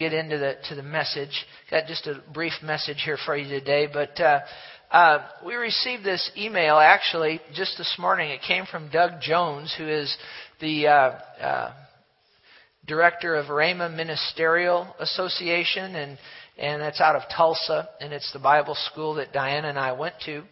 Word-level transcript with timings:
get 0.00 0.12
into 0.12 0.38
the 0.38 0.54
to 0.68 0.74
the 0.74 0.82
message. 0.82 1.46
Got 1.70 1.86
just 1.86 2.06
a 2.06 2.20
brief 2.32 2.52
message 2.62 3.02
here 3.04 3.18
for 3.24 3.36
you 3.36 3.48
today, 3.48 3.86
but 3.92 4.18
uh, 4.20 4.40
uh, 4.90 5.26
we 5.46 5.54
received 5.54 6.04
this 6.04 6.30
email 6.36 6.76
actually 6.76 7.40
just 7.54 7.78
this 7.78 7.94
morning. 7.98 8.30
It 8.30 8.40
came 8.46 8.66
from 8.66 8.90
Doug 8.90 9.20
Jones, 9.20 9.74
who 9.76 9.88
is 9.88 10.16
the 10.60 10.88
uh, 10.88 10.90
uh 10.90 11.72
director 12.86 13.36
of 13.36 13.46
Rhema 13.46 13.94
Ministerial 13.94 14.94
Association, 14.98 15.94
and 15.94 16.18
and 16.58 16.82
that's 16.82 17.00
out 17.00 17.16
of 17.16 17.22
Tulsa, 17.34 17.88
and 18.00 18.12
it's 18.12 18.32
the 18.32 18.38
Bible 18.40 18.76
school 18.90 19.14
that 19.14 19.32
Diana 19.32 19.68
and 19.68 19.78
I 19.78 19.92
went 19.92 20.14
to 20.26 20.42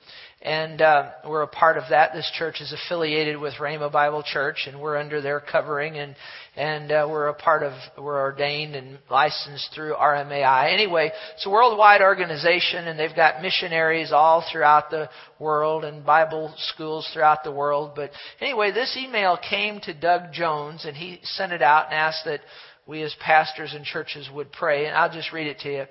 and 0.43 0.83
uh, 0.83 1.11
we're 1.25 1.43
a 1.43 1.47
part 1.47 1.77
of 1.77 1.85
that. 1.91 2.13
This 2.13 2.29
church 2.37 2.61
is 2.61 2.73
affiliated 2.73 3.39
with 3.39 3.55
Rhema 3.55 3.93
Bible 3.93 4.25
Church, 4.25 4.67
and 4.67 4.81
we're 4.81 4.97
under 4.97 5.21
their 5.21 5.41
covering, 5.41 5.99
and 5.99 6.17
and 6.57 6.91
uh, 6.91 7.07
we're 7.09 7.29
a 7.29 7.35
part 7.35 7.63
of. 7.63 7.73
We're 7.97 8.21
ordained 8.21 8.75
and 8.75 8.99
licensed 9.09 9.71
through 9.73 9.95
RMAI. 9.95 10.73
Anyway, 10.73 11.13
it's 11.35 11.47
a 11.47 11.51
worldwide 11.51 12.03
organization, 12.03 12.89
and 12.89 12.99
they've 12.99 13.15
got 13.15 13.41
missionaries 13.41 14.11
all 14.11 14.45
throughout 14.51 14.91
the 14.91 15.09
world 15.39 15.85
and 15.85 16.05
Bible 16.05 16.53
schools 16.57 17.09
throughout 17.13 17.45
the 17.45 17.53
world. 17.53 17.93
But 17.95 18.11
anyway, 18.41 18.73
this 18.73 18.99
email 19.01 19.39
came 19.49 19.81
to 19.83 19.95
Doug 19.95 20.33
Jones, 20.33 20.85
and 20.85 20.97
he 20.97 21.21
sent 21.23 21.53
it 21.53 21.63
out 21.63 21.87
and 21.87 21.95
asked 21.95 22.25
that 22.25 22.41
we 22.85 23.03
as 23.03 23.15
pastors 23.21 23.75
and 23.75 23.85
churches 23.85 24.29
would 24.35 24.51
pray. 24.51 24.87
And 24.87 24.97
I'll 24.97 25.13
just 25.13 25.33
read 25.33 25.47
it 25.47 25.61
to 25.61 25.73
you. 25.73 25.85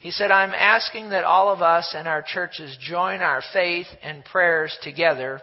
He 0.00 0.10
said, 0.10 0.30
I'm 0.30 0.52
asking 0.52 1.10
that 1.10 1.24
all 1.24 1.50
of 1.50 1.62
us 1.62 1.94
and 1.96 2.06
our 2.06 2.22
churches 2.22 2.76
join 2.80 3.20
our 3.20 3.42
faith 3.52 3.86
and 4.02 4.24
prayers 4.24 4.76
together 4.82 5.40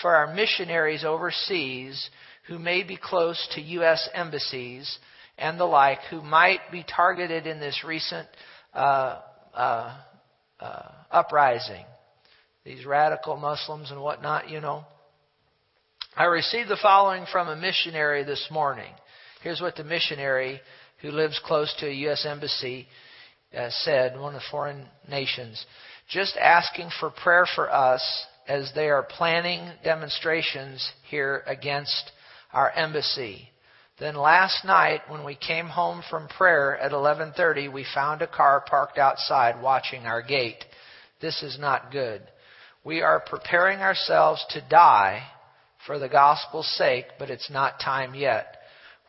for 0.00 0.14
our 0.14 0.34
missionaries 0.34 1.04
overseas 1.04 2.08
who 2.46 2.58
may 2.58 2.82
be 2.82 2.96
close 2.96 3.48
to 3.54 3.60
U.S. 3.60 4.08
embassies 4.14 4.98
and 5.38 5.58
the 5.58 5.64
like, 5.64 5.98
who 6.10 6.22
might 6.22 6.60
be 6.72 6.84
targeted 6.84 7.46
in 7.46 7.60
this 7.60 7.82
recent 7.86 8.26
uh, 8.74 9.20
uh, 9.54 9.96
uh, 10.58 10.88
uprising. 11.10 11.84
These 12.64 12.84
radical 12.84 13.36
Muslims 13.36 13.90
and 13.90 14.00
whatnot, 14.00 14.50
you 14.50 14.60
know. 14.60 14.84
I 16.16 16.24
received 16.24 16.68
the 16.68 16.78
following 16.82 17.24
from 17.30 17.48
a 17.48 17.56
missionary 17.56 18.24
this 18.24 18.48
morning. 18.50 18.92
Here's 19.42 19.60
what 19.60 19.76
the 19.76 19.84
missionary 19.84 20.60
who 21.00 21.10
lives 21.10 21.40
close 21.44 21.74
to 21.80 21.86
a 21.86 21.92
U.S. 21.92 22.26
embassy 22.28 22.86
uh, 23.56 23.68
said, 23.70 24.18
one 24.18 24.34
of 24.34 24.40
the 24.40 24.46
foreign 24.50 24.86
nations, 25.08 25.64
just 26.08 26.36
asking 26.36 26.90
for 27.00 27.10
prayer 27.10 27.46
for 27.54 27.72
us 27.72 28.02
as 28.48 28.72
they 28.74 28.88
are 28.88 29.02
planning 29.02 29.70
demonstrations 29.84 30.90
here 31.08 31.42
against 31.46 32.12
our 32.52 32.70
embassy. 32.72 33.48
Then 33.98 34.14
last 34.14 34.64
night 34.64 35.02
when 35.08 35.24
we 35.24 35.36
came 35.36 35.66
home 35.66 36.02
from 36.08 36.26
prayer 36.26 36.78
at 36.78 36.92
11:30 36.92 37.68
we 37.68 37.84
found 37.84 38.22
a 38.22 38.26
car 38.26 38.62
parked 38.62 38.98
outside 38.98 39.60
watching 39.60 40.06
our 40.06 40.22
gate. 40.22 40.64
This 41.20 41.42
is 41.42 41.58
not 41.58 41.92
good. 41.92 42.22
We 42.82 43.02
are 43.02 43.20
preparing 43.20 43.80
ourselves 43.80 44.44
to 44.50 44.62
die 44.62 45.22
for 45.86 45.98
the 45.98 46.08
gospel's 46.08 46.68
sake, 46.76 47.06
but 47.18 47.30
it's 47.30 47.50
not 47.50 47.78
time 47.78 48.14
yet. 48.14 48.56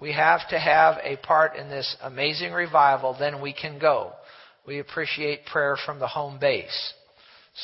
We 0.02 0.12
have 0.14 0.47
to 0.50 0.59
have 0.59 0.97
a 1.03 1.16
part 1.17 1.56
in 1.56 1.69
this 1.69 1.95
amazing 2.02 2.52
revival, 2.53 3.14
then 3.17 3.39
we 3.39 3.53
can 3.53 3.80
go. 3.80 4.14
We 4.65 4.79
appreciate 4.79 5.45
prayer 5.45 5.77
from 5.85 5.99
the 5.99 6.07
home 6.07 6.37
base. 6.39 6.93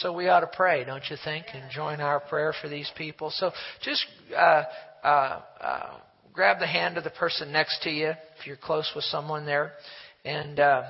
So 0.02 0.12
we 0.12 0.28
ought 0.28 0.42
to 0.42 0.48
pray, 0.48 0.84
don't 0.84 1.04
you 1.10 1.18
think, 1.24 1.46
and 1.54 1.72
join 1.72 2.02
our 2.02 2.20
prayer 2.20 2.54
for 2.62 2.68
these 2.68 2.92
people. 2.98 3.32
So 3.32 3.52
just 3.84 4.06
uh, 4.36 4.64
uh, 5.04 5.42
uh, 5.62 5.98
grab 6.34 6.60
the 6.60 6.68
hand 6.68 6.98
of 6.98 7.04
the 7.04 7.10
person 7.10 7.52
next 7.52 7.84
to 7.84 7.90
you 7.90 8.10
if 8.10 8.46
you're 8.46 8.58
close 8.58 8.92
with 8.96 9.06
someone 9.06 9.46
there, 9.46 9.72
and 10.26 10.60
uh, 10.60 10.84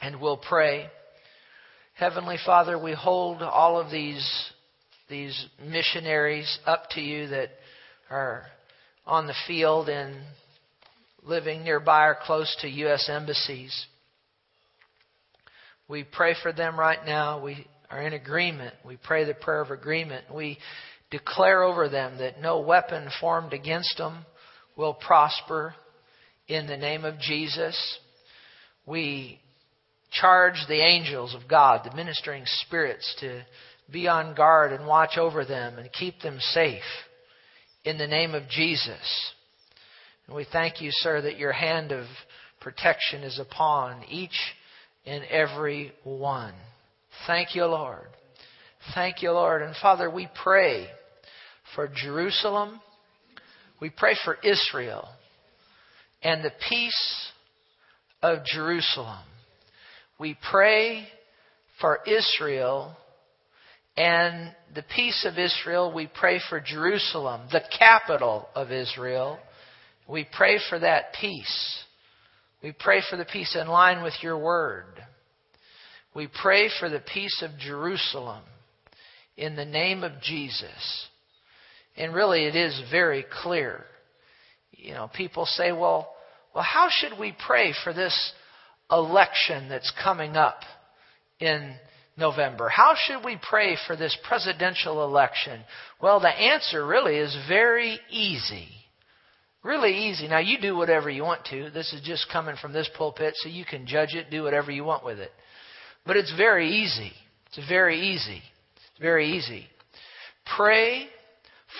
and 0.00 0.20
we'll 0.20 0.36
pray. 0.36 0.86
Heavenly 1.94 2.36
Father, 2.46 2.78
we 2.78 2.94
hold 2.94 3.42
all 3.42 3.80
of 3.80 3.90
these 3.90 4.52
these 5.10 5.46
missionaries 5.64 6.58
up 6.64 6.90
to 6.90 7.00
you 7.00 7.26
that 7.28 7.50
are 8.10 8.46
on 9.06 9.26
the 9.26 9.34
field 9.46 9.88
and 9.88 10.14
living 11.24 11.64
nearby 11.64 12.06
or 12.06 12.16
close 12.22 12.56
to 12.60 12.68
U.S. 12.68 13.08
embassies. 13.12 13.86
We 15.88 16.04
pray 16.04 16.34
for 16.42 16.52
them 16.52 16.78
right 16.78 17.04
now. 17.06 17.42
We 17.42 17.66
are 17.90 18.02
in 18.02 18.12
agreement. 18.12 18.74
We 18.84 18.96
pray 18.96 19.24
the 19.24 19.34
prayer 19.34 19.62
of 19.62 19.70
agreement. 19.70 20.26
We 20.32 20.58
declare 21.10 21.62
over 21.62 21.88
them 21.88 22.18
that 22.18 22.40
no 22.40 22.60
weapon 22.60 23.08
formed 23.20 23.54
against 23.54 23.96
them 23.96 24.26
will 24.76 24.94
prosper 24.94 25.74
in 26.46 26.66
the 26.66 26.76
name 26.76 27.04
of 27.04 27.18
Jesus. 27.18 27.98
We 28.86 29.40
charge 30.12 30.56
the 30.68 30.80
angels 30.80 31.34
of 31.34 31.48
God, 31.48 31.82
the 31.84 31.96
ministering 31.96 32.44
spirits, 32.46 33.16
to 33.20 33.42
be 33.90 34.08
on 34.08 34.34
guard 34.34 34.72
and 34.72 34.86
watch 34.86 35.16
over 35.16 35.44
them 35.44 35.78
and 35.78 35.90
keep 35.92 36.20
them 36.20 36.38
safe 36.52 36.82
in 37.84 37.96
the 37.96 38.06
name 38.06 38.34
of 38.34 38.48
Jesus. 38.50 39.32
And 40.26 40.36
we 40.36 40.46
thank 40.52 40.82
you, 40.82 40.90
sir, 40.92 41.22
that 41.22 41.38
your 41.38 41.52
hand 41.52 41.92
of 41.92 42.04
protection 42.60 43.22
is 43.22 43.38
upon 43.38 44.04
each 44.04 44.38
and 45.08 45.24
every 45.24 45.92
one. 46.04 46.54
Thank 47.26 47.54
you, 47.54 47.64
Lord. 47.64 48.06
Thank 48.94 49.22
you, 49.22 49.32
Lord. 49.32 49.62
And 49.62 49.74
Father, 49.80 50.10
we 50.10 50.28
pray 50.42 50.86
for 51.74 51.88
Jerusalem. 51.88 52.80
We 53.80 53.90
pray 53.90 54.16
for 54.24 54.36
Israel 54.42 55.08
and 56.22 56.44
the 56.44 56.52
peace 56.68 57.30
of 58.22 58.44
Jerusalem. 58.44 59.24
We 60.18 60.36
pray 60.50 61.06
for 61.80 62.00
Israel 62.06 62.96
and 63.96 64.54
the 64.74 64.84
peace 64.94 65.26
of 65.28 65.38
Israel. 65.38 65.92
We 65.94 66.08
pray 66.08 66.40
for 66.48 66.60
Jerusalem, 66.60 67.42
the 67.52 67.62
capital 67.78 68.48
of 68.54 68.72
Israel. 68.72 69.38
We 70.08 70.26
pray 70.36 70.58
for 70.68 70.78
that 70.78 71.14
peace. 71.20 71.84
We 72.62 72.72
pray 72.72 73.02
for 73.08 73.16
the 73.16 73.24
peace 73.24 73.56
in 73.60 73.68
line 73.68 74.02
with 74.02 74.14
your 74.22 74.36
word. 74.36 74.86
We 76.14 76.28
pray 76.42 76.68
for 76.80 76.88
the 76.88 77.00
peace 77.00 77.42
of 77.42 77.58
Jerusalem 77.58 78.42
in 79.36 79.54
the 79.54 79.64
name 79.64 80.02
of 80.02 80.20
Jesus. 80.20 81.08
And 81.96 82.14
really, 82.14 82.44
it 82.44 82.56
is 82.56 82.80
very 82.90 83.24
clear. 83.42 83.84
You 84.72 84.94
know, 84.94 85.10
people 85.14 85.46
say, 85.46 85.70
well, 85.72 86.12
well, 86.54 86.64
how 86.64 86.88
should 86.90 87.18
we 87.18 87.36
pray 87.46 87.72
for 87.84 87.92
this 87.92 88.32
election 88.90 89.68
that's 89.68 89.92
coming 90.02 90.36
up 90.36 90.60
in 91.38 91.74
November? 92.16 92.68
How 92.68 92.94
should 92.96 93.24
we 93.24 93.38
pray 93.48 93.76
for 93.86 93.94
this 93.94 94.16
presidential 94.26 95.04
election? 95.04 95.60
Well, 96.02 96.18
the 96.18 96.28
answer 96.28 96.84
really 96.84 97.16
is 97.16 97.36
very 97.48 98.00
easy. 98.10 98.68
Really 99.64 100.08
easy. 100.08 100.28
Now, 100.28 100.38
you 100.38 100.58
do 100.60 100.76
whatever 100.76 101.10
you 101.10 101.24
want 101.24 101.44
to. 101.46 101.70
This 101.70 101.92
is 101.92 102.00
just 102.02 102.30
coming 102.32 102.56
from 102.60 102.72
this 102.72 102.88
pulpit, 102.96 103.34
so 103.36 103.48
you 103.48 103.64
can 103.64 103.86
judge 103.86 104.14
it, 104.14 104.30
do 104.30 104.42
whatever 104.42 104.70
you 104.70 104.84
want 104.84 105.04
with 105.04 105.18
it. 105.18 105.32
But 106.06 106.16
it's 106.16 106.34
very 106.36 106.70
easy. 106.70 107.12
It's 107.48 107.68
very 107.68 108.00
easy. 108.14 108.42
It's 108.76 109.00
very 109.00 109.36
easy. 109.36 109.66
Pray 110.56 111.08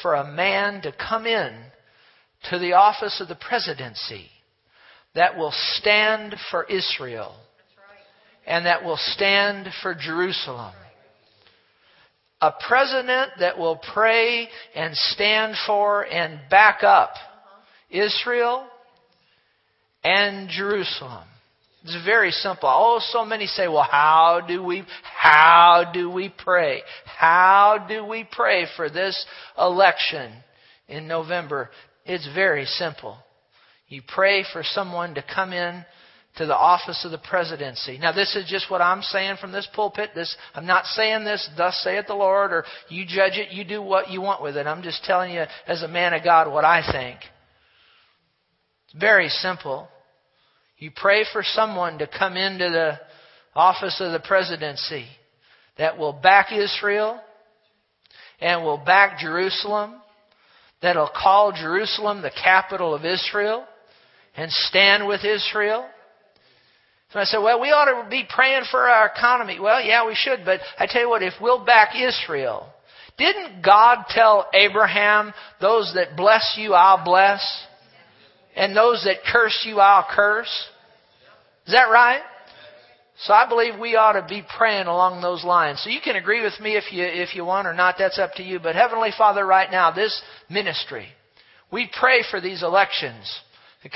for 0.03 0.15
a 0.15 0.31
man 0.31 0.83
to 0.83 0.93
come 0.93 1.27
in 1.27 1.57
to 2.51 2.59
the 2.59 2.73
office 2.73 3.21
of 3.21 3.29
the 3.29 3.37
presidency 3.37 4.27
that 5.15 5.37
will 5.37 5.53
stand 5.53 6.35
for 6.51 6.65
Israel 6.65 7.35
and 8.47 8.67
that 8.67 8.85
will 8.85 8.99
stand 8.99 9.69
for 9.83 9.95
Jerusalem. 9.95 10.73
A 12.41 12.53
president 12.67 13.33
that 13.41 13.59
will 13.59 13.81
pray 13.93 14.49
and 14.75 14.97
stand 14.97 15.55
for 15.67 16.07
and 16.07 16.41
back 16.49 16.83
up 16.83 17.11
Israel 17.91 18.67
and 20.05 20.49
Jerusalem. 20.49 21.25
It's 21.85 22.05
very 22.05 22.33
simple. 22.33 22.69
Oh, 22.69 23.01
so 23.13 23.25
many 23.25 23.47
say, 23.47 23.69
well, 23.69 23.87
how 23.89 24.43
do 24.47 24.63
we, 24.63 24.85
how 25.03 25.91
do 25.93 26.11
we 26.11 26.29
pray? 26.29 26.83
How 27.05 27.87
do 27.89 28.05
we 28.05 28.29
pray 28.31 28.67
for 28.77 28.91
this 28.91 29.25
election 29.57 30.33
in 30.89 31.07
November? 31.07 31.71
It's 32.05 32.29
very 32.35 32.65
simple. 32.65 33.17
You 33.89 34.03
pray 34.07 34.45
for 34.53 34.63
someone 34.63 35.15
to 35.15 35.25
come 35.35 35.53
in 35.53 35.85
to 36.37 36.47
the 36.47 36.57
office 36.57 37.05
of 37.05 37.11
the 37.11 37.19
presidency. 37.19 37.99
Now, 37.99 38.13
this 38.13 38.37
is 38.37 38.49
just 38.49 38.71
what 38.71 38.83
I'm 38.83 39.03
saying 39.03 39.37
from 39.41 39.53
this 39.53 39.69
pulpit. 39.75 40.11
This, 40.15 40.37
I'm 40.55 40.67
not 40.67 40.85
saying 40.85 41.25
this, 41.25 41.49
thus 41.57 41.81
saith 41.83 42.07
the 42.07 42.15
Lord, 42.15 42.53
or 42.53 42.65
you 42.89 43.05
judge 43.07 43.35
it, 43.35 43.53
you 43.53 43.65
do 43.65 43.81
what 43.81 44.11
you 44.11 44.21
want 44.21 44.43
with 44.43 44.57
it. 44.57 44.67
I'm 44.67 44.83
just 44.83 45.05
telling 45.05 45.33
you, 45.33 45.45
as 45.67 45.83
a 45.83 45.89
man 45.89 46.13
of 46.13 46.23
God, 46.23 46.53
what 46.53 46.65
I 46.65 46.83
think. 46.93 47.21
Very 48.99 49.29
simple. 49.29 49.89
You 50.79 50.91
pray 50.95 51.25
for 51.33 51.43
someone 51.43 51.99
to 51.99 52.07
come 52.07 52.37
into 52.37 52.71
the 52.71 52.99
office 53.55 54.01
of 54.01 54.13
the 54.13 54.21
presidency 54.21 55.07
that 55.77 55.99
will 55.99 56.13
back 56.13 56.53
Israel 56.53 57.21
and 58.41 58.63
will 58.63 58.79
back 58.79 59.19
Jerusalem, 59.19 59.95
that'll 60.81 61.11
call 61.15 61.53
Jerusalem 61.53 62.23
the 62.23 62.31
capital 62.31 62.95
of 62.95 63.05
Israel 63.05 63.65
and 64.37 64.51
stand 64.53 65.07
with 65.07 65.25
Israel 65.25 65.89
So 67.13 67.21
I 67.21 67.25
said, 67.25 67.39
well, 67.39 67.61
we 67.61 67.69
ought 67.69 68.03
to 68.05 68.11
be 68.11 68.25
praying 68.29 68.65
for 68.71 68.81
our 68.89 69.09
economy. 69.09 69.59
Well, 69.59 69.83
yeah, 69.83 70.07
we 70.07 70.15
should, 70.15 70.41
but 70.45 70.61
I 70.79 70.87
tell 70.87 71.03
you 71.03 71.09
what, 71.09 71.23
if 71.23 71.35
we'll 71.41 71.65
back 71.65 71.95
Israel, 71.97 72.69
didn't 73.17 73.63
God 73.63 74.05
tell 74.11 74.47
Abraham, 74.53 75.33
those 75.61 75.93
that 75.95 76.17
bless 76.17 76.55
you, 76.59 76.75
I'll 76.75 77.05
bless, 77.05 77.41
and 78.59 78.77
those 78.77 79.05
that 79.05 79.19
curse 79.33 79.65
you, 79.65 79.79
I'll 79.79 80.07
curse? 80.11 80.53
Is 81.67 81.73
that 81.73 81.85
right? 81.85 82.23
So 83.21 83.33
I 83.33 83.49
believe 83.49 83.79
we 83.79 83.97
ought 83.97 84.13
to 84.13 84.27
be 84.29 84.43
praying 84.57 84.87
along 84.87 85.23
those 85.23 85.45
lines. 85.45 85.81
So 85.83 85.91
you 85.91 86.01
can 86.03 86.17
agree 86.17 86.43
with 86.43 86.59
me 86.61 86.77
if 86.77 86.93
you, 86.93 87.05
if 87.05 87.35
you 87.35 87.45
want 87.45 87.69
or 87.69 87.75
not, 87.75 87.97
that's 87.99 88.19
up 88.19 88.35
to 88.35 88.43
you. 88.43 88.59
But 88.59 88.75
Heavenly 88.75 89.11
Father, 89.17 89.47
right 89.47 89.71
now, 89.71 89.93
this 89.93 90.21
ministry, 90.51 91.07
we 91.73 91.89
pray 91.99 92.25
for 92.31 92.41
these 92.41 92.63
elections 92.63 93.41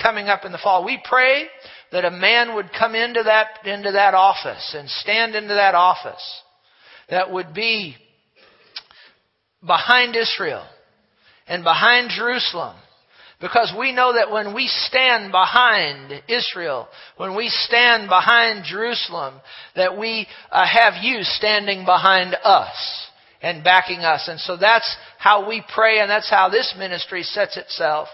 coming 0.00 0.28
up 0.28 0.44
in 0.44 0.52
the 0.52 0.58
fall. 0.58 0.84
We 0.84 1.02
pray 1.04 1.46
that 1.90 2.04
a 2.04 2.10
man 2.10 2.54
would 2.54 2.70
come 2.76 2.94
into 2.94 3.22
that, 3.24 3.66
into 3.66 3.92
that 3.92 4.14
office 4.14 4.74
and 4.76 4.88
stand 4.88 5.34
into 5.34 5.54
that 5.54 5.74
office 5.74 6.42
that 7.10 7.30
would 7.30 7.52
be 7.52 7.96
behind 9.60 10.16
Israel 10.16 10.64
and 11.46 11.64
behind 11.64 12.10
Jerusalem. 12.10 12.76
Because 13.42 13.74
we 13.76 13.92
know 13.92 14.14
that 14.14 14.30
when 14.30 14.54
we 14.54 14.68
stand 14.68 15.32
behind 15.32 16.22
Israel, 16.28 16.86
when 17.16 17.36
we 17.36 17.48
stand 17.48 18.08
behind 18.08 18.64
Jerusalem, 18.64 19.34
that 19.74 19.98
we 19.98 20.28
uh, 20.52 20.64
have 20.64 21.02
you 21.02 21.24
standing 21.24 21.84
behind 21.84 22.36
us 22.44 23.08
and 23.42 23.64
backing 23.64 23.98
us. 23.98 24.28
And 24.28 24.38
so 24.38 24.56
that's 24.56 24.96
how 25.18 25.48
we 25.48 25.60
pray 25.74 25.98
and 25.98 26.08
that's 26.08 26.30
how 26.30 26.50
this 26.50 26.72
ministry 26.78 27.24
sets 27.24 27.56
itself 27.56 28.06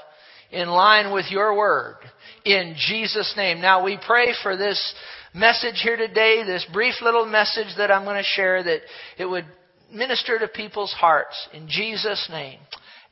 in 0.51 0.69
line 0.69 1.13
with 1.13 1.27
your 1.31 1.55
word. 1.55 1.97
In 2.47 2.75
Jesus' 2.79 3.35
name. 3.37 3.61
Now 3.61 3.85
we 3.85 3.99
pray 4.07 4.33
for 4.43 4.57
this 4.57 4.95
message 5.35 5.81
here 5.83 5.99
today, 5.99 6.43
this 6.47 6.67
brief 6.73 6.95
little 7.03 7.27
message 7.27 7.69
that 7.77 7.91
I'm 7.91 8.05
going 8.05 8.17
to 8.17 8.23
share 8.23 8.63
that 8.63 8.81
it 9.19 9.27
would 9.27 9.45
minister 9.93 10.39
to 10.39 10.49
people's 10.49 10.93
hearts. 10.93 11.37
In 11.53 11.69
Jesus' 11.69 12.29
name. 12.31 12.61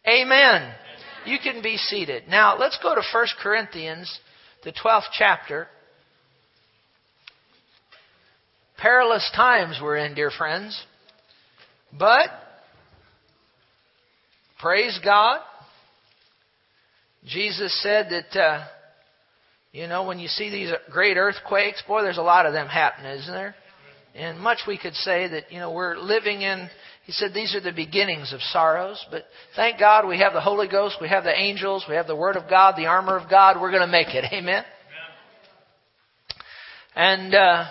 Amen. 0.09 0.73
You 1.27 1.39
can 1.43 1.63
be 1.63 1.77
seated. 1.77 2.25
Now 2.29 2.57
let's 2.57 2.79
go 2.83 2.95
to 2.95 3.03
1 3.13 3.27
Corinthians, 3.43 4.21
the 4.65 4.73
12th 4.73 5.09
chapter. 5.13 5.69
Perilous 8.79 9.29
times 9.35 9.81
we're 9.83 9.97
in, 9.97 10.15
dear 10.15 10.31
friends. 10.31 10.81
But, 11.99 12.29
praise 14.61 14.99
God, 15.03 15.41
Jesus 17.27 17.77
said 17.83 18.09
that, 18.11 18.41
uh, 18.41 18.65
you 19.73 19.89
know, 19.89 20.05
when 20.05 20.19
you 20.19 20.29
see 20.29 20.51
these 20.51 20.71
great 20.91 21.17
earthquakes, 21.17 21.83
boy, 21.89 22.03
there's 22.03 22.19
a 22.19 22.23
lot 22.23 22.47
of 22.47 22.53
them 22.53 22.69
happening, 22.69 23.11
isn't 23.19 23.35
there? 23.35 23.55
And 24.15 24.39
much 24.39 24.61
we 24.67 24.79
could 24.79 24.95
say 24.95 25.27
that, 25.29 25.51
you 25.51 25.59
know, 25.59 25.73
we're 25.73 25.97
living 25.97 26.43
in, 26.43 26.71
he 27.07 27.13
said 27.13 27.33
these 27.33 27.55
are 27.55 27.61
the 27.61 27.73
beginnings 27.73 28.33
of 28.33 28.41
sorrows, 28.43 29.05
but 29.11 29.25
thank 29.55 29.79
God 29.79 30.07
we 30.07 30.19
have 30.19 30.33
the 30.33 30.41
Holy 30.41 30.69
Ghost, 30.69 30.97
we 31.01 31.09
have 31.09 31.25
the 31.25 31.35
angels, 31.35 31.85
we 31.89 31.95
have 31.95 32.09
the 32.09 32.17
Word 32.17 32.37
of 32.37 32.51
God, 32.51 32.75
the 32.77 32.87
armor 32.87 33.17
of 33.17 33.31
God, 33.31 33.61
we're 33.61 33.71
going 33.71 33.87
to 33.87 33.87
make 33.87 34.09
it. 34.09 34.25
Amen? 34.33 34.65
And, 36.95 37.35
uh, 37.35 37.67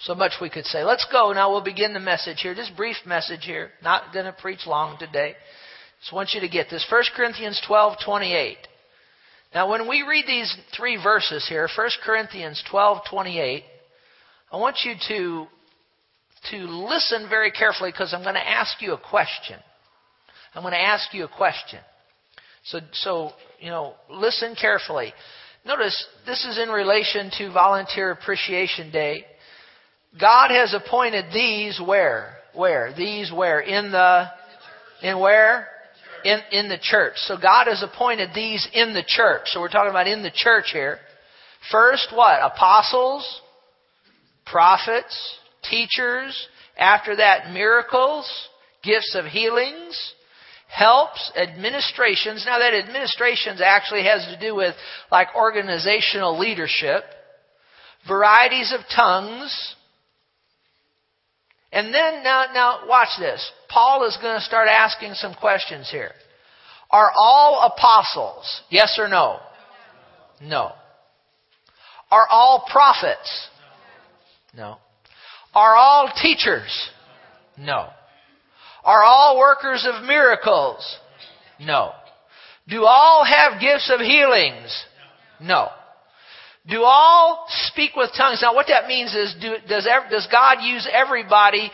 so 0.00 0.14
much 0.14 0.32
we 0.40 0.48
could 0.48 0.64
say. 0.64 0.82
Let's 0.82 1.06
go 1.12 1.32
now. 1.32 1.50
We'll 1.50 1.62
begin 1.62 1.92
the 1.92 2.00
message 2.00 2.38
here. 2.40 2.54
Just 2.54 2.74
brief 2.76 2.96
message 3.04 3.44
here. 3.44 3.70
Not 3.82 4.14
going 4.14 4.24
to 4.24 4.32
preach 4.32 4.66
long 4.66 4.98
today. 4.98 5.34
Just 6.00 6.12
want 6.12 6.30
you 6.32 6.40
to 6.40 6.48
get 6.48 6.68
this. 6.70 6.86
1 6.90 7.02
Corinthians 7.14 7.60
12, 7.66 7.98
28. 8.04 8.56
Now, 9.54 9.70
when 9.70 9.88
we 9.88 10.02
read 10.08 10.24
these 10.26 10.54
three 10.74 10.96
verses 11.02 11.46
here, 11.48 11.68
1 11.76 11.88
Corinthians 12.04 12.62
12, 12.70 12.98
28, 13.10 13.64
I 14.52 14.56
want 14.56 14.76
you 14.84 14.94
to, 15.08 15.46
to 16.50 16.56
listen 16.56 17.28
very 17.28 17.50
carefully 17.50 17.90
because 17.90 18.14
I'm 18.14 18.22
going 18.22 18.34
to 18.34 18.48
ask 18.48 18.80
you 18.80 18.92
a 18.92 18.98
question. 18.98 19.58
I'm 20.54 20.62
going 20.62 20.72
to 20.72 20.80
ask 20.80 21.12
you 21.12 21.24
a 21.24 21.28
question. 21.28 21.80
So, 22.64 22.80
so, 22.92 23.30
you 23.60 23.70
know, 23.70 23.94
listen 24.10 24.54
carefully. 24.60 25.12
Notice 25.64 26.06
this 26.26 26.44
is 26.44 26.58
in 26.58 26.70
relation 26.70 27.30
to 27.38 27.52
Volunteer 27.52 28.10
Appreciation 28.10 28.90
Day. 28.90 29.24
God 30.18 30.50
has 30.50 30.74
appointed 30.74 31.26
these 31.32 31.80
where? 31.84 32.36
Where? 32.54 32.92
These 32.96 33.32
where? 33.32 33.60
In 33.60 33.92
the, 33.92 34.26
in 35.02 35.18
where? 35.20 35.68
in, 36.24 36.38
in 36.52 36.68
the 36.68 36.78
church. 36.80 37.14
So 37.16 37.36
God 37.40 37.66
has 37.66 37.82
appointed 37.82 38.30
these 38.34 38.66
in 38.72 38.94
the 38.94 39.04
church. 39.06 39.42
So 39.46 39.60
we're 39.60 39.68
talking 39.68 39.90
about 39.90 40.06
in 40.06 40.22
the 40.22 40.30
church 40.30 40.66
here. 40.72 40.98
First, 41.70 42.08
what? 42.14 42.40
Apostles, 42.42 43.40
prophets, 44.46 45.38
teachers. 45.68 46.48
After 46.76 47.16
that, 47.16 47.52
miracles, 47.52 48.30
gifts 48.82 49.14
of 49.14 49.26
healings, 49.26 50.14
helps, 50.68 51.32
administrations. 51.36 52.44
Now 52.46 52.58
that 52.58 52.74
administrations 52.74 53.60
actually 53.60 54.04
has 54.04 54.24
to 54.26 54.38
do 54.40 54.54
with 54.54 54.74
like 55.10 55.28
organizational 55.34 56.38
leadership, 56.38 57.04
varieties 58.08 58.72
of 58.72 58.80
tongues, 58.94 59.74
and 61.72 61.94
then 61.94 62.24
now, 62.24 62.46
now 62.52 62.80
watch 62.88 63.10
this. 63.18 63.52
Paul 63.68 64.04
is 64.06 64.18
going 64.20 64.38
to 64.38 64.44
start 64.44 64.68
asking 64.68 65.14
some 65.14 65.34
questions 65.34 65.88
here. 65.90 66.12
Are 66.90 67.12
all 67.16 67.72
apostles? 67.72 68.62
Yes 68.68 68.98
or 68.98 69.08
no? 69.08 69.38
No. 70.42 70.72
Are 72.10 72.26
all 72.28 72.66
prophets? 72.70 73.48
No. 74.56 74.78
Are 75.54 75.74
all 75.76 76.10
teachers? 76.22 76.90
No. 77.58 77.88
Are 78.84 79.02
all 79.02 79.38
workers 79.38 79.86
of 79.90 80.04
miracles? 80.04 80.98
No. 81.58 81.92
Do 82.68 82.84
all 82.84 83.24
have 83.24 83.60
gifts 83.60 83.90
of 83.92 84.00
healings? 84.00 84.84
No. 85.40 85.68
Do 86.68 86.84
all 86.84 87.46
speak 87.48 87.96
with 87.96 88.10
tongues? 88.16 88.40
Now, 88.42 88.54
what 88.54 88.66
that 88.68 88.86
means 88.86 89.14
is, 89.14 89.34
do, 89.40 89.56
does, 89.68 89.88
does 90.10 90.28
God 90.30 90.62
use 90.62 90.88
everybody 90.90 91.70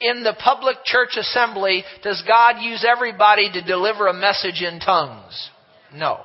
in 0.00 0.22
the 0.22 0.34
public 0.42 0.76
church 0.84 1.16
assembly? 1.16 1.84
Does 2.02 2.22
God 2.26 2.62
use 2.62 2.86
everybody 2.88 3.50
to 3.52 3.62
deliver 3.62 4.06
a 4.06 4.14
message 4.14 4.62
in 4.62 4.80
tongues? 4.80 5.50
No. 5.92 6.20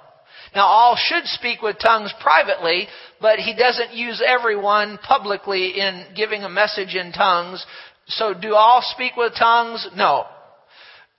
Now, 0.55 0.65
all 0.67 0.95
should 0.95 1.25
speak 1.25 1.61
with 1.61 1.77
tongues 1.79 2.13
privately, 2.21 2.87
but 3.19 3.39
He 3.39 3.55
doesn't 3.55 3.93
use 3.93 4.23
everyone 4.25 4.97
publicly 4.99 5.79
in 5.79 6.05
giving 6.15 6.43
a 6.43 6.49
message 6.49 6.95
in 6.95 7.11
tongues. 7.11 7.65
So, 8.07 8.33
do 8.33 8.55
all 8.55 8.81
speak 8.81 9.17
with 9.17 9.33
tongues? 9.37 9.87
No. 9.95 10.25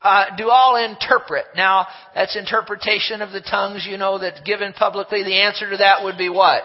Uh, 0.00 0.37
do 0.37 0.50
all 0.50 0.76
interpret? 0.76 1.45
Now, 1.57 1.87
that's 2.14 2.37
interpretation 2.37 3.23
of 3.23 3.33
the 3.33 3.40
tongues, 3.40 3.87
you 3.88 3.97
know, 3.97 4.19
that's 4.19 4.40
given 4.43 4.73
publicly. 4.73 5.23
The 5.23 5.43
answer 5.43 5.71
to 5.71 5.76
that 5.78 6.05
would 6.05 6.16
be 6.16 6.28
what? 6.28 6.62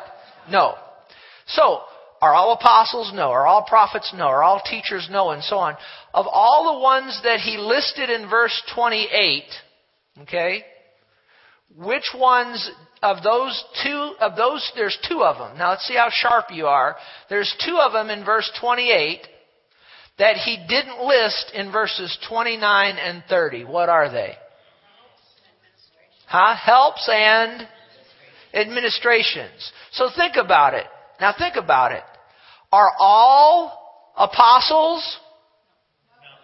No. 0.50 0.76
So, 1.48 1.82
are 2.22 2.34
all 2.34 2.54
apostles? 2.54 3.12
No. 3.14 3.32
Are 3.32 3.48
all 3.48 3.64
prophets? 3.64 4.14
No. 4.16 4.26
Are 4.26 4.44
all 4.44 4.62
teachers? 4.62 5.08
No. 5.10 5.32
And 5.32 5.44
so 5.44 5.58
on. 5.58 5.76
Of 6.14 6.28
all 6.28 6.74
the 6.74 6.80
ones 6.82 7.20
that 7.24 7.40
he 7.40 7.58
listed 7.58 8.10
in 8.10 8.30
verse 8.30 8.62
28, 8.76 9.44
okay, 10.22 10.64
which 11.78 12.10
ones 12.16 12.70
of 13.02 13.24
those 13.24 13.64
two, 13.84 14.16
of 14.20 14.36
those, 14.36 14.72
there's 14.76 14.98
two 15.08 15.24
of 15.24 15.38
them. 15.38 15.58
Now 15.58 15.72
let's 15.72 15.88
see 15.88 15.96
how 15.96 16.10
sharp 16.12 16.46
you 16.52 16.68
are. 16.68 16.96
There's 17.30 17.54
two 17.66 17.78
of 17.78 17.94
them 17.94 18.10
in 18.10 18.24
verse 18.24 18.50
28 18.60 19.22
that 20.20 20.38
he 20.38 20.58
didn't 20.68 21.04
list 21.04 21.52
in 21.54 21.72
verses 21.72 22.16
29 22.30 22.96
and 22.98 23.24
30. 23.28 23.66
What 23.66 23.90
are 23.90 24.12
they? 24.12 24.36
Huh? 26.28 26.56
Helps 26.56 27.10
and 27.12 27.68
administrations. 28.54 29.72
So 29.92 30.10
think 30.16 30.36
about 30.36 30.74
it. 30.74 30.86
Now 31.20 31.34
think 31.38 31.56
about 31.56 31.92
it. 31.92 32.04
Are 32.72 32.92
all 33.00 34.14
apostles? 34.16 35.18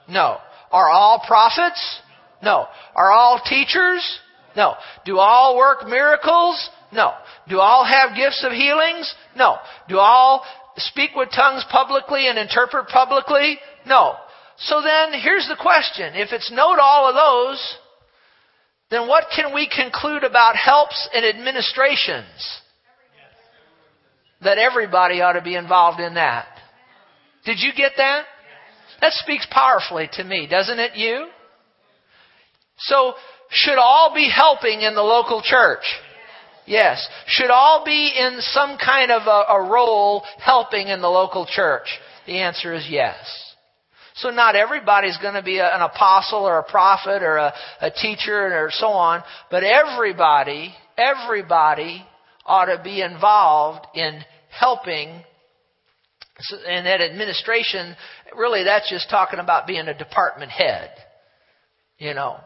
No. 0.10 0.38
Are 0.72 0.90
all 0.90 1.24
prophets? 1.26 2.02
No. 2.42 2.66
Are 2.96 3.12
all 3.12 3.42
teachers? 3.48 4.20
No. 4.58 4.74
Do 5.06 5.20
all 5.20 5.56
work 5.56 5.88
miracles? 5.88 6.70
No. 6.92 7.14
Do 7.48 7.60
all 7.60 7.86
have 7.86 8.18
gifts 8.18 8.44
of 8.44 8.52
healings? 8.52 9.14
No. 9.36 9.58
Do 9.88 10.00
all 10.00 10.44
speak 10.78 11.12
with 11.16 11.30
tongues 11.34 11.64
publicly 11.72 12.28
and 12.28 12.40
interpret 12.40 12.88
publicly? 12.88 13.60
No. 13.86 14.16
So 14.58 14.82
then, 14.82 15.22
here's 15.22 15.48
the 15.48 15.62
question. 15.62 16.16
If 16.16 16.34
it's 16.34 16.52
no 16.52 16.76
to 16.76 16.82
all 16.82 17.08
of 17.08 17.16
those, 17.16 17.78
then 18.90 19.08
what 19.08 19.26
can 19.34 19.54
we 19.54 19.70
conclude 19.70 20.24
about 20.24 20.56
helps 20.56 21.08
and 21.14 21.24
administrations? 21.24 22.62
That 24.42 24.58
everybody 24.58 25.22
ought 25.22 25.34
to 25.34 25.42
be 25.42 25.56
involved 25.56 26.00
in 26.00 26.16
that. 26.16 26.48
Did 27.46 27.60
you 27.60 27.72
get 27.78 27.92
that? 27.98 28.26
That 29.02 29.14
speaks 29.14 29.46
powerfully 29.52 30.10
to 30.14 30.24
me, 30.24 30.48
doesn't 30.50 30.80
it 30.80 30.96
you? 30.96 31.28
So, 32.80 33.14
should 33.50 33.78
all 33.78 34.14
be 34.14 34.30
helping 34.34 34.82
in 34.82 34.96
the 34.96 35.02
local 35.02 35.42
church? 35.42 35.84
Yes. 36.66 37.08
Should 37.28 37.50
all 37.50 37.84
be 37.86 38.14
in 38.18 38.38
some 38.42 38.78
kind 38.78 39.12
of 39.12 39.24
a, 39.24 39.54
a 39.54 39.70
role 39.70 40.24
helping 40.40 40.90
in 40.90 41.02
the 41.02 41.08
local 41.08 41.46
church? 41.46 41.88
The 42.26 42.40
answer 42.40 42.74
is 42.74 42.86
yes. 42.90 43.16
So 44.16 44.30
not 44.30 44.56
everybody's 44.56 45.18
going 45.18 45.36
to 45.36 45.44
be 45.44 45.60
a, 45.60 45.74
an 45.74 45.82
apostle 45.82 46.40
or 46.40 46.60
a 46.60 46.64
prophet 46.64 47.24
or 47.24 47.38
a, 47.38 47.54
a 47.82 47.92
teacher 47.92 48.66
or 48.66 48.70
so 48.72 48.88
on, 48.88 49.24
but 49.50 49.64
everybody, 49.64 50.74
everybody 50.98 52.06
ought 52.46 52.66
to 52.66 52.82
be 52.84 53.02
involved 53.02 53.86
in 53.96 54.22
helping 54.50 55.24
and 56.68 56.86
that 56.86 57.02
administration, 57.02 57.96
really 58.36 58.64
that's 58.64 58.90
just 58.90 59.10
talking 59.10 59.40
about 59.40 59.66
being 59.66 59.88
a 59.88 59.98
department 59.98 60.52
head. 60.52 60.92
You 61.98 62.14
know, 62.14 62.38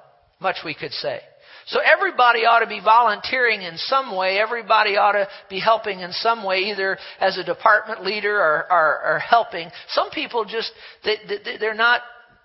much 0.41 0.57
we 0.65 0.73
could 0.73 0.91
say. 0.91 1.21
So 1.67 1.79
everybody 1.79 2.39
ought 2.39 2.59
to 2.59 2.67
be 2.67 2.81
volunteering 2.83 3.61
in 3.61 3.77
some 3.77 4.15
way. 4.15 4.39
Everybody 4.39 4.97
ought 4.97 5.13
to 5.13 5.27
be 5.49 5.59
helping 5.59 5.99
in 5.99 6.11
some 6.11 6.43
way, 6.43 6.71
either 6.71 6.97
as 7.19 7.37
a 7.37 7.43
department 7.43 8.03
leader 8.03 8.35
or, 8.35 8.65
or, 8.69 9.13
or 9.13 9.19
helping. 9.19 9.69
Some 9.89 10.09
people 10.09 10.43
just, 10.43 10.71
they, 11.03 11.17
they're 11.59 11.73
not 11.73 12.01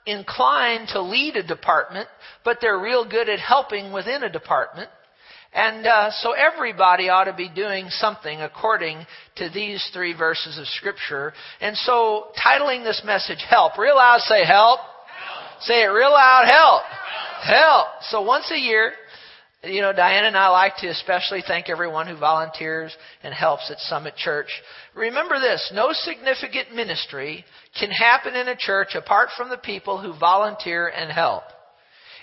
inclined 0.06 0.88
to 0.88 1.02
lead 1.02 1.36
a 1.36 1.42
department, 1.42 2.08
but 2.44 2.58
they're 2.60 2.78
real 2.78 3.08
good 3.08 3.28
at 3.28 3.40
helping 3.40 3.92
within 3.92 4.22
a 4.22 4.30
department. 4.30 4.90
And 5.52 5.86
uh, 5.86 6.10
so 6.20 6.32
everybody 6.32 7.08
ought 7.08 7.24
to 7.24 7.32
be 7.32 7.48
doing 7.48 7.86
something 7.88 8.42
according 8.42 9.06
to 9.36 9.48
these 9.48 9.88
three 9.94 10.14
verses 10.14 10.58
of 10.58 10.66
Scripture. 10.66 11.32
And 11.60 11.76
so, 11.78 12.26
titling 12.44 12.84
this 12.84 13.00
message 13.06 13.42
"Help," 13.48 13.78
real 13.78 13.96
loud, 13.96 14.20
say 14.20 14.44
"Help." 14.44 14.80
Say 15.60 15.82
it 15.82 15.86
real 15.86 16.10
loud, 16.10 16.46
"Help." 16.46 16.84
help. 17.46 17.88
So 18.10 18.22
once 18.22 18.50
a 18.50 18.58
year, 18.58 18.92
you 19.62 19.80
know, 19.80 19.92
Diana 19.92 20.28
and 20.28 20.36
I 20.36 20.48
like 20.48 20.76
to 20.78 20.88
especially 20.88 21.42
thank 21.46 21.68
everyone 21.68 22.06
who 22.06 22.16
volunteers 22.16 22.94
and 23.22 23.32
helps 23.32 23.70
at 23.70 23.78
Summit 23.78 24.16
Church. 24.16 24.48
Remember 24.94 25.40
this, 25.40 25.70
no 25.74 25.92
significant 25.92 26.74
ministry 26.74 27.44
can 27.78 27.90
happen 27.90 28.34
in 28.34 28.48
a 28.48 28.56
church 28.56 28.94
apart 28.94 29.30
from 29.36 29.48
the 29.48 29.58
people 29.58 29.98
who 29.98 30.18
volunteer 30.18 30.88
and 30.88 31.10
help. 31.10 31.44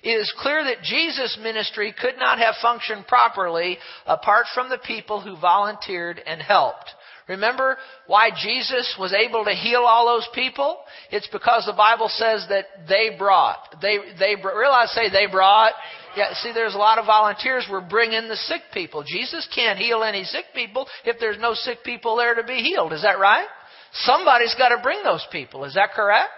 It 0.03 0.11
is 0.11 0.33
clear 0.37 0.63
that 0.65 0.83
Jesus' 0.83 1.37
ministry 1.41 1.93
could 1.99 2.17
not 2.17 2.37
have 2.37 2.55
functioned 2.61 3.07
properly 3.07 3.77
apart 4.05 4.45
from 4.53 4.69
the 4.69 4.77
people 4.77 5.21
who 5.21 5.39
volunteered 5.39 6.21
and 6.25 6.41
helped. 6.41 6.93
Remember 7.27 7.77
why 8.07 8.31
Jesus 8.31 8.95
was 8.99 9.13
able 9.13 9.45
to 9.45 9.51
heal 9.51 9.81
all 9.81 10.05
those 10.05 10.27
people? 10.35 10.79
It's 11.09 11.27
because 11.27 11.65
the 11.65 11.73
Bible 11.73 12.09
says 12.09 12.45
that 12.49 12.65
they 12.89 13.15
brought. 13.17 13.75
They, 13.81 13.97
they, 14.19 14.35
realize, 14.35 14.91
say 14.91 15.09
they 15.09 15.27
brought. 15.31 15.71
Yeah, 16.17 16.33
see, 16.33 16.51
there's 16.53 16.75
a 16.75 16.77
lot 16.77 16.99
of 16.99 17.05
volunteers. 17.05 17.65
We're 17.71 17.87
bringing 17.87 18.27
the 18.27 18.35
sick 18.35 18.61
people. 18.73 19.03
Jesus 19.07 19.47
can't 19.55 19.79
heal 19.79 20.03
any 20.03 20.25
sick 20.25 20.45
people 20.53 20.87
if 21.05 21.17
there's 21.19 21.39
no 21.39 21.53
sick 21.53 21.79
people 21.85 22.17
there 22.17 22.35
to 22.35 22.43
be 22.43 22.57
healed. 22.57 22.91
Is 22.91 23.03
that 23.03 23.19
right? 23.19 23.47
Somebody's 23.93 24.55
got 24.55 24.69
to 24.69 24.81
bring 24.83 25.01
those 25.03 25.25
people. 25.31 25.63
Is 25.63 25.75
that 25.75 25.91
correct? 25.95 26.29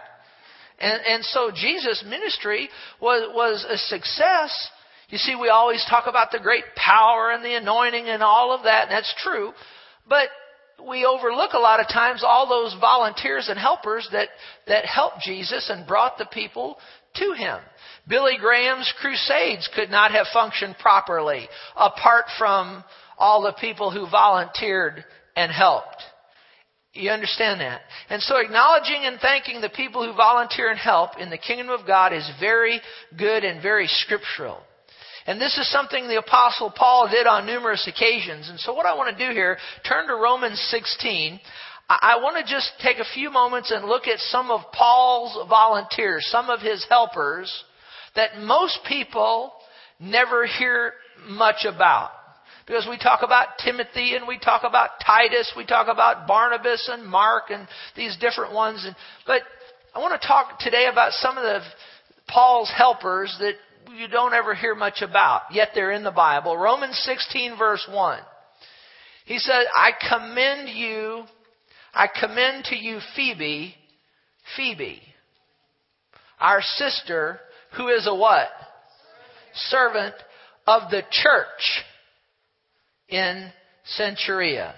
And, 0.80 1.02
and 1.08 1.24
so 1.26 1.52
Jesus' 1.56 2.04
ministry 2.08 2.70
was, 3.02 3.30
was 3.34 3.66
a 3.68 3.78
success. 3.78 4.70
You 5.10 5.18
see, 5.18 5.36
we 5.36 5.50
always 5.50 5.84
talk 5.90 6.06
about 6.08 6.32
the 6.32 6.40
great 6.40 6.64
power 6.76 7.32
and 7.32 7.44
the 7.44 7.56
anointing 7.56 8.08
and 8.08 8.22
all 8.22 8.54
of 8.54 8.64
that, 8.64 8.84
and 8.84 8.92
that's 8.92 9.14
true. 9.24 9.52
But 10.08 10.28
we 10.88 11.06
overlook 11.06 11.54
a 11.54 11.60
lot 11.60 11.80
of 11.80 11.88
times 11.88 12.24
all 12.26 12.48
those 12.48 12.76
volunteers 12.80 13.48
and 13.50 13.58
helpers 13.60 14.08
that, 14.12 14.30
that 14.68 14.86
helped 14.86 15.22
Jesus 15.22 15.70
and 15.70 15.88
brought 15.88 16.18
the 16.18 16.28
people 16.32 16.78
to 17.16 17.34
him. 17.34 17.60
Billy 18.08 18.38
Graham's 18.40 18.92
crusades 19.00 19.70
could 19.76 19.90
not 19.90 20.12
have 20.12 20.28
functioned 20.34 20.76
properly 20.80 21.48
apart 21.76 22.26
from 22.38 22.84
all 23.18 23.42
the 23.42 23.56
people 23.60 23.92
who 23.92 24.10
volunteered 24.10 25.04
and 25.36 25.52
helped. 25.52 26.04
You 26.94 27.10
understand 27.10 27.60
that? 27.60 27.82
And 28.10 28.22
so 28.22 28.38
acknowledging 28.38 29.02
and 29.04 29.20
thanking 29.20 29.60
the 29.60 29.70
people 29.70 30.06
who 30.06 30.16
volunteer 30.16 30.70
and 30.70 30.80
help 30.80 31.12
in 31.20 31.30
the 31.30 31.38
kingdom 31.38 31.70
of 31.70 31.86
God 31.86 32.14
is 32.14 32.30
very 32.40 32.80
good 33.18 33.44
and 33.44 33.62
very 33.62 33.88
scriptural. 33.88 34.62
And 35.28 35.42
this 35.42 35.58
is 35.58 35.72
something 35.72 36.08
the 36.08 36.20
apostle 36.20 36.72
Paul 36.76 37.10
did 37.10 37.26
on 37.26 37.46
numerous 37.46 37.88
occasions. 37.88 38.50
And 38.50 38.60
so 38.60 38.74
what 38.74 38.86
I 38.86 38.94
want 38.94 39.18
to 39.18 39.28
do 39.28 39.34
here, 39.34 39.58
turn 39.88 40.08
to 40.08 40.16
Romans 40.16 40.60
16. 40.70 41.40
I 41.90 42.18
want 42.22 42.44
to 42.44 42.52
just 42.52 42.72
take 42.82 42.98
a 42.98 43.14
few 43.14 43.30
moments 43.32 43.72
and 43.72 43.86
look 43.86 44.08
at 44.08 44.20
some 44.20 44.50
of 44.50 44.62
Paul's 44.72 45.48
volunteers, 45.50 46.28
some 46.32 46.50
of 46.50 46.60
his 46.60 46.86
helpers 46.90 47.52
that 48.16 48.40
most 48.40 48.80
people 48.88 49.54
never 50.00 50.46
hear 50.46 50.94
much 51.28 51.66
about. 51.66 52.12
Because 52.66 52.88
we 52.90 52.98
talk 52.98 53.22
about 53.22 53.60
Timothy 53.64 54.16
and 54.16 54.28
we 54.28 54.40
talk 54.40 54.64
about 54.64 54.90
Titus, 55.06 55.54
we 55.56 55.66
talk 55.66 55.88
about 55.88 56.28
Barnabas 56.28 56.90
and 56.92 57.06
Mark 57.06 57.46
and 57.50 57.68
these 57.96 58.18
different 58.18 58.54
ones. 58.54 58.88
But 59.28 59.42
I 59.94 60.00
want 60.00 60.20
to 60.20 60.28
talk 60.28 60.60
today 60.60 60.88
about 60.92 61.14
some 61.14 61.38
of 61.38 61.44
the 61.44 61.62
Paul's 62.28 62.72
helpers 62.76 63.36
that 63.40 63.54
you 63.98 64.08
don't 64.08 64.34
ever 64.34 64.54
hear 64.54 64.76
much 64.76 65.02
about, 65.02 65.44
yet 65.52 65.70
they're 65.74 65.92
in 65.92 66.04
the 66.04 66.12
Bible. 66.12 66.58
Romans 66.58 66.98
16 67.04 67.58
verse 67.58 67.88
1. 67.92 68.20
He 69.26 69.40
said, 69.40 69.66
I 69.76 69.92
commend 70.08 70.70
you, 70.70 71.24
I 71.94 72.08
commend 72.08 72.66
to 72.66 72.76
you 72.76 73.00
Phoebe, 73.16 73.76
Phoebe, 74.56 75.02
our 76.40 76.62
sister, 76.62 77.40
who 77.76 77.88
is 77.88 78.08
a 78.08 78.14
what? 78.14 78.50
Servant 79.54 80.16
of 80.68 80.92
the 80.92 81.02
church 81.10 81.84
in 83.10 83.52
Cenchrea. 83.98 84.74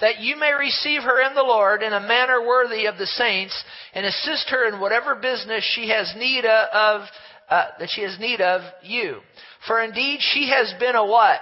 That 0.00 0.20
you 0.20 0.36
may 0.36 0.52
receive 0.52 1.02
her 1.02 1.26
in 1.26 1.34
the 1.34 1.42
Lord 1.42 1.82
in 1.82 1.92
a 1.92 2.00
manner 2.00 2.46
worthy 2.46 2.86
of 2.86 2.98
the 2.98 3.06
saints 3.06 3.64
and 3.94 4.06
assist 4.06 4.48
her 4.50 4.68
in 4.68 4.80
whatever 4.80 5.14
business 5.16 5.64
she 5.74 5.88
has 5.88 6.14
need 6.16 6.44
of, 6.44 7.02
uh, 7.50 7.66
that 7.78 7.88
she 7.90 8.02
has 8.02 8.18
need 8.18 8.40
of 8.40 8.62
you. 8.82 9.20
For 9.66 9.82
indeed 9.82 10.20
she 10.20 10.50
has 10.50 10.72
been 10.78 10.94
a 10.94 11.04
what? 11.04 11.40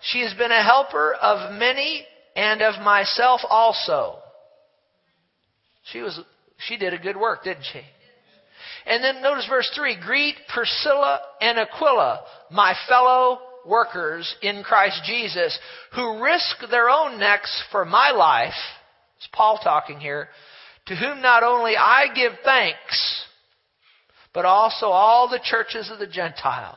She 0.00 0.20
has 0.20 0.34
been 0.34 0.52
a 0.52 0.62
helper 0.62 1.14
of 1.14 1.52
many 1.54 2.04
and 2.34 2.62
of 2.62 2.80
myself 2.82 3.40
also. 3.48 4.16
She 5.92 6.00
was, 6.00 6.20
she 6.58 6.76
did 6.76 6.92
a 6.92 6.98
good 6.98 7.16
work, 7.16 7.44
didn't 7.44 7.64
she? 7.72 7.80
And 8.86 9.02
then 9.02 9.22
notice 9.22 9.46
verse 9.48 9.70
3 9.74 9.98
Greet 10.04 10.36
Priscilla 10.52 11.20
and 11.40 11.58
Aquila, 11.58 12.20
my 12.50 12.74
fellow 12.88 13.40
workers 13.66 14.32
in 14.42 14.62
Christ 14.62 15.02
Jesus 15.04 15.58
who 15.94 16.22
risk 16.22 16.70
their 16.70 16.88
own 16.88 17.18
necks 17.18 17.64
for 17.72 17.84
my 17.84 18.10
life. 18.10 18.54
It's 19.18 19.28
Paul 19.32 19.58
talking 19.62 19.98
here. 19.98 20.28
To 20.86 20.94
whom 20.94 21.20
not 21.20 21.42
only 21.42 21.76
I 21.76 22.06
give 22.14 22.32
thanks, 22.44 23.24
but 24.36 24.44
also 24.44 24.88
all 24.88 25.30
the 25.30 25.40
churches 25.42 25.90
of 25.90 25.98
the 25.98 26.06
Gentiles. 26.06 26.76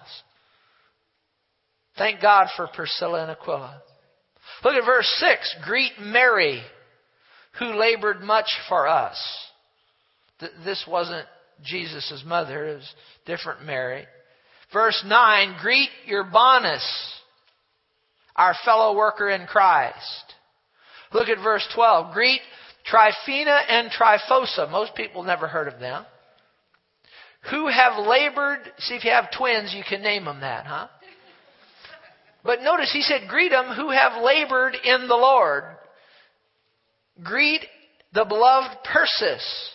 Thank 1.98 2.22
God 2.22 2.48
for 2.56 2.70
Priscilla 2.74 3.22
and 3.24 3.32
Aquila. 3.32 3.82
Look 4.64 4.76
at 4.76 4.86
verse 4.86 5.14
6. 5.20 5.56
Greet 5.66 5.92
Mary, 6.00 6.62
who 7.60 7.78
labored 7.78 8.22
much 8.22 8.48
for 8.70 8.88
us. 8.88 9.22
This 10.64 10.86
wasn't 10.88 11.26
Jesus' 11.62 12.24
mother, 12.26 12.66
it 12.66 12.76
was 12.76 12.94
different 13.26 13.66
Mary. 13.66 14.06
Verse 14.72 15.04
9, 15.06 15.58
greet 15.62 15.90
Urbanus, 16.10 17.14
our 18.38 18.56
fellow 18.64 18.96
worker 18.96 19.30
in 19.30 19.46
Christ. 19.48 20.34
Look 21.12 21.28
at 21.28 21.44
verse 21.44 21.68
12. 21.76 22.14
Greet 22.14 22.40
Tryphena 22.86 23.60
and 23.68 23.92
Tryphosa. 23.92 24.72
Most 24.72 24.96
people 24.96 25.24
never 25.24 25.50
heard 25.50 25.68
of 25.68 25.82
them. 25.82 26.06
Who 27.52 27.68
have 27.68 28.06
labored. 28.06 28.60
See, 28.80 28.96
if 28.96 29.04
you 29.04 29.12
have 29.12 29.32
twins, 29.36 29.74
you 29.74 29.84
can 29.88 30.02
name 30.02 30.26
them 30.26 30.42
that, 30.42 30.66
huh? 30.66 30.88
But 32.44 32.62
notice 32.62 32.92
he 32.92 33.02
said, 33.02 33.28
Greet 33.28 33.52
them 33.52 33.74
who 33.76 33.90
have 33.90 34.22
labored 34.24 34.76
in 34.84 35.08
the 35.08 35.16
Lord. 35.16 35.64
Greet 37.24 37.62
the 38.14 38.26
beloved 38.26 38.78
Persis, 38.84 39.72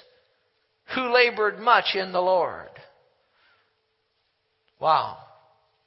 who 0.94 1.12
labored 1.12 1.59
much 1.59 1.94
in 1.94 2.12
the 2.12 2.21
Lord. 2.21 2.68
Wow. 4.80 5.18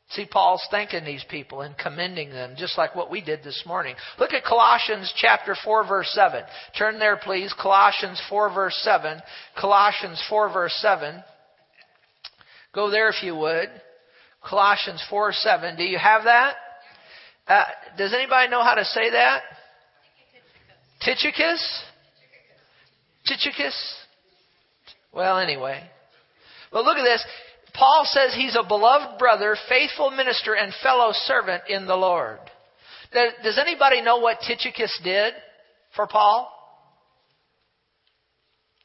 See, 0.10 0.26
Paul's 0.26 0.66
thanking 0.72 1.04
these 1.04 1.26
people 1.30 1.62
and 1.62 1.78
commending 1.78 2.30
them, 2.30 2.56
just 2.58 2.78
like 2.78 2.96
what 2.96 3.12
we 3.12 3.22
did 3.22 3.44
this 3.44 3.64
morning. 3.66 3.96
Look 4.18 4.32
at 4.32 4.46
Colossians 4.46 5.14
chapter 5.18 5.56
4 5.66 5.86
verse 5.86 6.10
7. 6.14 6.44
Turn 6.78 6.98
there, 6.98 7.18
please. 7.18 7.54
Colossians 7.62 8.22
4 8.30 8.54
verse 8.54 8.80
7. 8.84 9.22
Colossians 9.60 10.24
4 10.30 10.54
verse 10.54 10.74
7. 10.80 11.22
Go 12.74 12.90
there 12.90 13.10
if 13.10 13.24
you 13.24 13.36
would. 13.36 13.70
Colossians 14.48 15.04
4 15.10 15.34
7. 15.34 15.78
Do 15.78 15.84
you 15.84 15.98
have 15.98 16.24
that? 16.24 16.56
Uh, 17.48 17.64
does 17.98 18.14
anybody 18.14 18.50
know 18.50 18.64
how 18.64 18.76
to 18.76 18.86
say 18.86 19.10
that? 19.12 19.42
Tychicus? 21.02 21.84
Tychicus? 23.26 23.96
Well, 25.14 25.40
anyway. 25.40 25.84
But 26.72 26.84
look 26.84 26.98
at 26.98 27.04
this. 27.04 27.26
Paul 27.74 28.06
says 28.06 28.34
he's 28.34 28.56
a 28.56 28.68
beloved 28.68 29.20
brother, 29.20 29.56
faithful 29.70 30.12
minister, 30.12 30.56
and 30.56 30.74
fellow 30.82 31.12
servant 31.14 31.64
in 31.70 31.86
the 31.86 31.96
Lord. 31.96 32.40
Does 33.44 33.58
anybody 33.58 34.02
know 34.02 34.18
what 34.18 34.40
Tychicus 34.42 35.00
did 35.04 35.34
for 35.96 36.08
Paul? 36.08 36.52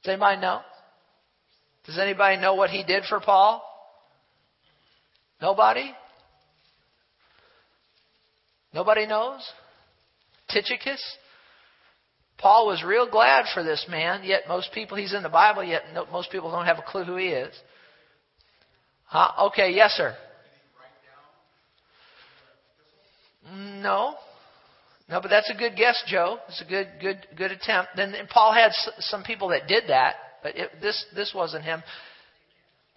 Does 0.05 0.13
anybody 0.13 0.41
know? 0.41 0.61
Does 1.87 1.99
anybody 1.99 2.41
know 2.41 2.55
what 2.55 2.71
he 2.71 2.85
did 2.85 3.05
for 3.09 3.21
Paul? 3.21 3.63
Nobody? 5.43 5.93
Nobody 8.73 9.07
knows? 9.07 9.41
Tychicus? 10.49 11.03
Paul 12.39 12.69
was 12.69 12.85
real 12.85 13.11
glad 13.11 13.47
for 13.53 13.65
this 13.65 13.85
man, 13.91 14.23
yet 14.23 14.43
most 14.47 14.73
people, 14.73 14.97
he's 14.97 15.13
in 15.13 15.25
the 15.25 15.29
Bible, 15.29 15.65
yet 15.65 15.83
most 16.13 16.31
people 16.31 16.53
don't 16.53 16.65
have 16.65 16.79
a 16.79 16.83
clue 16.83 17.03
who 17.03 17.17
he 17.17 17.27
is. 17.27 17.53
Huh? 19.07 19.49
Okay, 19.49 19.73
yes, 19.73 19.91
sir. 19.93 20.15
No. 23.53 24.15
No, 25.09 25.21
but 25.21 25.29
that's 25.29 25.51
a 25.51 25.59
good 25.59 25.75
guess, 25.77 26.01
Joe. 26.07 26.39
It's 26.49 26.63
a 26.63 26.65
good, 26.65 26.89
good, 27.01 27.27
good 27.37 27.51
attempt. 27.51 27.91
Then 27.97 28.15
Paul 28.31 28.55
had 28.55 28.71
some 29.01 29.25
people 29.25 29.49
that 29.49 29.67
did 29.67 29.85
that, 29.89 30.15
but 30.43 30.57
it, 30.57 30.71
this, 30.81 31.05
this 31.17 31.33
wasn't 31.35 31.65
him. 31.65 31.83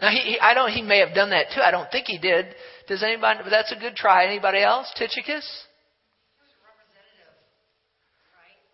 Now, 0.02 0.10
he, 0.12 0.18
he, 0.20 0.40
I 0.40 0.54
don't. 0.54 0.72
He 0.72 0.82
may 0.82 1.00
have 1.00 1.16
done 1.16 1.30
that 1.30 1.48
too. 1.56 1.62
I 1.62 1.72
don't 1.72 1.90
think 1.92 2.08
he 2.08 2.18
did. 2.18 2.48
Does 2.88 3.02
anybody? 3.02 3.40
But 3.44 3.50
that's 3.50 3.72
a 3.72 3.80
good 3.80 3.96
try. 3.96 4.26
Anybody 4.26 4.62
else? 4.62 4.92
Tychicus. 4.98 5.48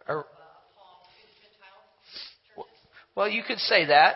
Or, 0.08 0.26
well, 3.16 3.30
you 3.30 3.44
could 3.44 3.60
say 3.60 3.86
that. 3.86 4.16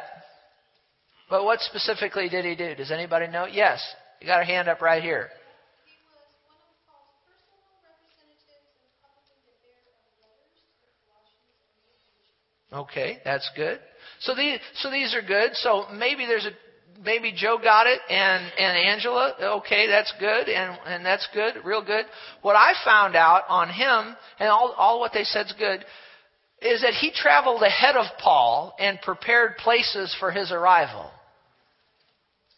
But 1.30 1.44
what 1.44 1.60
specifically 1.62 2.28
did 2.28 2.46
he 2.46 2.56
do? 2.56 2.76
Does 2.76 2.92
anybody 2.92 3.28
know? 3.28 3.46
Yes. 3.46 3.82
You 4.20 4.28
got 4.28 4.42
a 4.42 4.46
hand 4.46 4.68
up 4.68 4.82
right 4.82 5.02
here. 5.02 5.30
Okay, 12.74 13.20
that's 13.24 13.50
good. 13.56 13.80
So 14.20 14.36
these, 14.36 14.60
so 14.76 14.92
these 14.92 15.16
are 15.16 15.22
good. 15.22 15.52
So 15.54 15.86
maybe 15.94 16.26
there's 16.26 16.46
a, 16.46 16.52
maybe 17.04 17.34
Joe 17.36 17.58
got 17.62 17.88
it 17.88 18.00
and, 18.10 18.52
and 18.58 18.78
Angela. 18.78 19.34
Okay, 19.60 19.88
that's 19.88 20.14
good. 20.20 20.50
And, 20.50 20.78
and 20.86 21.06
that's 21.06 21.28
good. 21.34 21.56
Real 21.64 21.84
good. 21.84 22.06
What 22.42 22.56
I 22.56 22.74
found 22.84 23.16
out 23.16 23.44
on 23.50 23.70
him 23.70 24.16
and 24.40 24.50
all, 24.50 24.74
all 24.78 25.00
what 25.00 25.14
they 25.14 25.24
said 25.24 25.48
is 25.48 25.54
good 25.58 25.86
is 26.62 26.82
that 26.82 26.94
he 26.94 27.12
traveled 27.12 27.62
ahead 27.62 27.96
of 27.96 28.06
Paul 28.20 28.76
and 28.80 29.00
prepared 29.02 29.58
places 29.58 30.16
for 30.20 30.32
his 30.32 30.52
arrival. 30.52 31.12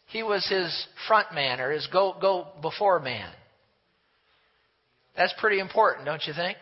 He 0.06 0.22
was 0.22 0.46
his 0.48 0.86
front 1.06 1.34
man 1.34 1.60
or 1.60 1.70
his 1.70 1.86
go, 1.88 2.16
go 2.18 2.46
before 2.62 3.00
man. 3.00 3.30
That's 5.16 5.34
pretty 5.38 5.58
important, 5.58 6.06
don't 6.06 6.22
you 6.26 6.32
think? 6.32 6.56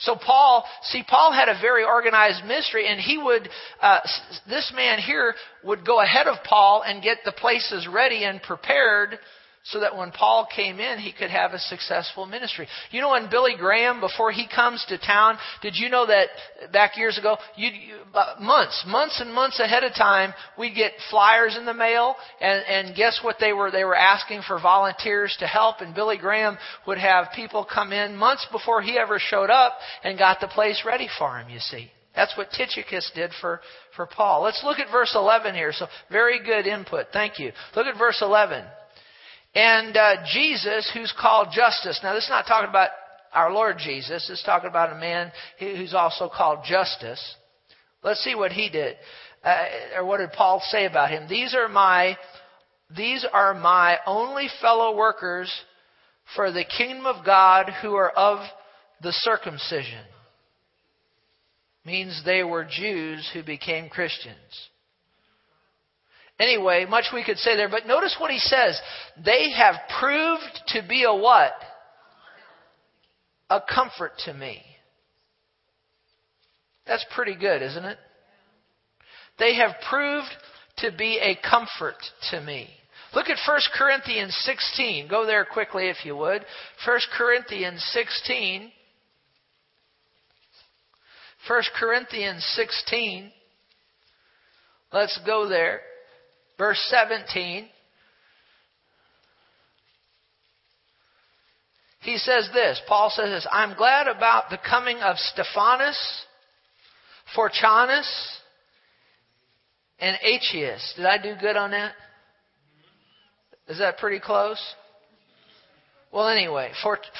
So 0.00 0.16
Paul, 0.16 0.64
see, 0.84 1.02
Paul 1.06 1.32
had 1.32 1.48
a 1.48 1.60
very 1.60 1.84
organized 1.84 2.44
ministry, 2.44 2.88
and 2.88 2.98
he 2.98 3.18
would, 3.18 3.48
uh, 3.82 4.00
this 4.48 4.72
man 4.74 4.98
here 4.98 5.34
would 5.62 5.84
go 5.84 6.00
ahead 6.00 6.26
of 6.26 6.42
Paul 6.44 6.82
and 6.86 7.02
get 7.02 7.18
the 7.24 7.32
places 7.32 7.86
ready 7.86 8.24
and 8.24 8.42
prepared 8.42 9.18
so 9.70 9.80
that 9.80 9.96
when 9.96 10.10
Paul 10.10 10.48
came 10.54 10.80
in, 10.80 10.98
he 10.98 11.12
could 11.12 11.30
have 11.30 11.52
a 11.52 11.58
successful 11.58 12.26
ministry. 12.26 12.66
You 12.90 13.00
know, 13.00 13.10
when 13.10 13.30
Billy 13.30 13.54
Graham, 13.58 14.00
before 14.00 14.32
he 14.32 14.46
comes 14.52 14.84
to 14.88 14.98
town, 14.98 15.38
did 15.62 15.74
you 15.76 15.88
know 15.88 16.06
that 16.06 16.28
back 16.72 16.96
years 16.96 17.18
ago, 17.18 17.36
you, 17.56 17.68
you 17.68 17.96
months, 18.40 18.84
months 18.86 19.20
and 19.20 19.32
months 19.32 19.60
ahead 19.60 19.84
of 19.84 19.92
time, 19.94 20.32
we'd 20.58 20.74
get 20.74 20.92
flyers 21.10 21.56
in 21.56 21.66
the 21.66 21.74
mail, 21.74 22.16
and, 22.40 22.64
and 22.66 22.96
guess 22.96 23.20
what 23.22 23.36
they 23.40 23.52
were? 23.52 23.70
They 23.70 23.84
were 23.84 23.96
asking 23.96 24.42
for 24.46 24.60
volunteers 24.60 25.36
to 25.40 25.46
help, 25.46 25.80
and 25.80 25.94
Billy 25.94 26.18
Graham 26.18 26.58
would 26.86 26.98
have 26.98 27.28
people 27.34 27.66
come 27.72 27.92
in 27.92 28.16
months 28.16 28.46
before 28.50 28.82
he 28.82 28.98
ever 28.98 29.18
showed 29.18 29.50
up 29.50 29.74
and 30.02 30.18
got 30.18 30.40
the 30.40 30.48
place 30.48 30.82
ready 30.84 31.08
for 31.18 31.38
him, 31.38 31.48
you 31.48 31.60
see. 31.60 31.90
That's 32.14 32.36
what 32.36 32.50
Tychicus 32.50 33.10
did 33.14 33.30
for, 33.40 33.60
for 33.94 34.06
Paul. 34.06 34.42
Let's 34.42 34.62
look 34.64 34.78
at 34.78 34.90
verse 34.90 35.12
11 35.14 35.54
here. 35.54 35.72
So, 35.72 35.86
very 36.10 36.44
good 36.44 36.66
input. 36.66 37.06
Thank 37.12 37.38
you. 37.38 37.52
Look 37.76 37.86
at 37.86 37.96
verse 37.96 38.20
11. 38.20 38.64
And 39.54 39.96
uh, 39.96 40.16
Jesus, 40.32 40.90
who's 40.94 41.12
called 41.20 41.48
Justus. 41.52 42.00
Now, 42.02 42.14
this 42.14 42.24
is 42.24 42.30
not 42.30 42.46
talking 42.46 42.68
about 42.68 42.90
our 43.32 43.52
Lord 43.52 43.78
Jesus. 43.78 44.28
It's 44.30 44.42
talking 44.44 44.68
about 44.68 44.92
a 44.92 45.00
man 45.00 45.32
who's 45.58 45.94
also 45.94 46.28
called 46.28 46.60
Justus. 46.64 47.20
Let's 48.02 48.22
see 48.22 48.34
what 48.34 48.52
he 48.52 48.70
did, 48.70 48.96
uh, 49.44 49.64
or 49.96 50.04
what 50.04 50.18
did 50.18 50.32
Paul 50.32 50.62
say 50.70 50.86
about 50.86 51.10
him. 51.10 51.28
These 51.28 51.54
are 51.54 51.68
my, 51.68 52.16
these 52.96 53.26
are 53.30 53.54
my 53.54 53.98
only 54.06 54.48
fellow 54.60 54.96
workers 54.96 55.52
for 56.34 56.52
the 56.52 56.64
kingdom 56.64 57.06
of 57.06 57.24
God 57.24 57.70
who 57.82 57.94
are 57.94 58.10
of 58.10 58.38
the 59.02 59.12
circumcision. 59.12 60.04
Means 61.84 62.22
they 62.24 62.42
were 62.42 62.64
Jews 62.64 63.28
who 63.32 63.42
became 63.42 63.88
Christians. 63.88 64.36
Anyway, 66.40 66.86
much 66.88 67.06
we 67.12 67.22
could 67.22 67.36
say 67.36 67.54
there, 67.54 67.68
but 67.68 67.86
notice 67.86 68.16
what 68.18 68.30
he 68.30 68.38
says. 68.38 68.80
They 69.22 69.52
have 69.52 69.74
proved 70.00 70.62
to 70.68 70.82
be 70.88 71.04
a 71.04 71.14
what? 71.14 71.52
A 73.50 73.60
comfort 73.60 74.12
to 74.24 74.32
me. 74.32 74.62
That's 76.86 77.04
pretty 77.14 77.36
good, 77.36 77.60
isn't 77.60 77.84
it? 77.84 77.98
They 79.38 79.56
have 79.56 79.72
proved 79.88 80.28
to 80.78 80.90
be 80.96 81.18
a 81.18 81.36
comfort 81.46 81.98
to 82.30 82.40
me. 82.40 82.70
Look 83.14 83.28
at 83.28 83.36
1 83.46 83.60
Corinthians 83.76 84.34
16. 84.44 85.08
Go 85.08 85.26
there 85.26 85.44
quickly 85.44 85.88
if 85.88 86.06
you 86.06 86.16
would. 86.16 86.44
1 86.86 86.98
Corinthians 87.18 87.84
16. 87.92 88.72
1 91.46 91.62
Corinthians 91.78 92.44
16. 92.56 93.30
Let's 94.92 95.20
go 95.26 95.46
there. 95.46 95.80
Verse 96.60 96.78
17. 96.90 97.66
He 102.02 102.18
says 102.18 102.50
this, 102.52 102.78
Paul 102.86 103.08
says 103.08 103.30
this, 103.30 103.46
I'm 103.50 103.74
glad 103.78 104.08
about 104.08 104.50
the 104.50 104.58
coming 104.58 104.98
of 104.98 105.16
Stephanas, 105.16 105.98
Fortunatus, 107.34 108.36
and 110.00 110.18
Achaeus. 110.22 110.92
Did 110.98 111.06
I 111.06 111.16
do 111.16 111.34
good 111.40 111.56
on 111.56 111.70
that? 111.70 111.92
Is 113.68 113.78
that 113.78 113.96
pretty 113.96 114.20
close? 114.20 114.60
Well, 116.12 116.28
anyway, 116.28 116.72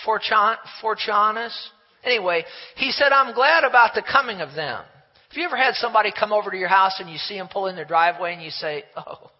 Fortunatus. 0.05 1.70
Anyway, 2.05 2.44
he 2.76 2.90
said, 2.90 3.11
I'm 3.11 3.35
glad 3.35 3.64
about 3.64 3.94
the 3.94 4.03
coming 4.03 4.42
of 4.42 4.55
them. 4.55 4.85
Have 5.31 5.38
you 5.38 5.45
ever 5.45 5.57
had 5.57 5.75
somebody 5.75 6.11
come 6.11 6.33
over 6.33 6.51
to 6.51 6.57
your 6.57 6.69
house 6.69 6.99
and 6.99 7.09
you 7.09 7.16
see 7.16 7.38
them 7.38 7.47
pull 7.47 7.69
in 7.69 7.77
their 7.77 7.85
driveway 7.85 8.33
and 8.33 8.43
you 8.43 8.51
say, 8.51 8.83
oh, 8.97 9.31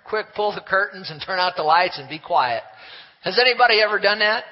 quick, 0.08 0.28
pull 0.34 0.54
the 0.54 0.62
curtains 0.62 1.10
and 1.10 1.20
turn 1.20 1.38
out 1.38 1.52
the 1.54 1.62
lights 1.62 1.98
and 1.98 2.08
be 2.08 2.18
quiet. 2.18 2.62
Has 3.20 3.38
anybody 3.38 3.82
ever 3.82 3.98
done 4.00 4.20
that? 4.20 4.44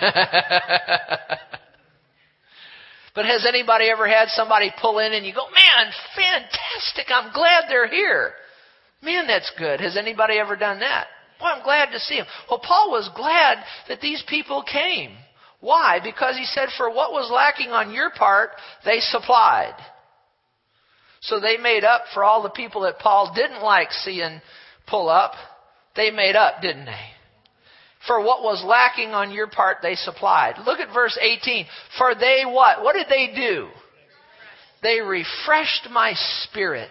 but 3.16 3.26
has 3.26 3.44
anybody 3.48 3.90
ever 3.90 4.06
had 4.06 4.28
somebody 4.28 4.72
pull 4.80 5.00
in 5.00 5.12
and 5.12 5.26
you 5.26 5.34
go, 5.34 5.46
man, 5.46 5.92
fantastic, 6.14 7.06
I'm 7.12 7.32
glad 7.32 7.64
they're 7.68 7.88
here. 7.88 8.30
Man, 9.02 9.26
that's 9.26 9.50
good. 9.58 9.80
Has 9.80 9.96
anybody 9.96 10.38
ever 10.38 10.54
done 10.54 10.78
that? 10.78 11.08
Well, 11.40 11.52
I'm 11.52 11.64
glad 11.64 11.90
to 11.90 11.98
see 11.98 12.16
them. 12.16 12.26
Well, 12.48 12.60
Paul 12.60 12.92
was 12.92 13.10
glad 13.16 13.58
that 13.88 14.00
these 14.00 14.22
people 14.28 14.62
came. 14.62 15.16
Why? 15.64 15.98
Because 16.04 16.36
he 16.36 16.44
said, 16.44 16.68
for 16.76 16.90
what 16.90 17.12
was 17.12 17.30
lacking 17.32 17.70
on 17.70 17.90
your 17.90 18.10
part, 18.10 18.50
they 18.84 19.00
supplied. 19.00 19.74
So 21.22 21.40
they 21.40 21.56
made 21.56 21.84
up 21.84 22.02
for 22.12 22.22
all 22.22 22.42
the 22.42 22.50
people 22.50 22.82
that 22.82 22.98
Paul 22.98 23.32
didn't 23.34 23.62
like 23.62 23.90
seeing 23.90 24.42
pull 24.86 25.08
up. 25.08 25.32
They 25.96 26.10
made 26.10 26.36
up, 26.36 26.60
didn't 26.60 26.84
they? 26.84 27.06
For 28.06 28.20
what 28.20 28.42
was 28.42 28.62
lacking 28.62 29.12
on 29.12 29.32
your 29.32 29.46
part, 29.46 29.78
they 29.80 29.94
supplied. 29.94 30.56
Look 30.66 30.80
at 30.80 30.92
verse 30.92 31.18
18. 31.18 31.64
For 31.96 32.14
they 32.14 32.42
what? 32.44 32.82
What 32.82 32.92
did 32.92 33.06
they 33.08 33.32
do? 33.34 33.68
They 34.82 35.00
refreshed 35.00 35.88
my 35.90 36.12
spirit 36.42 36.90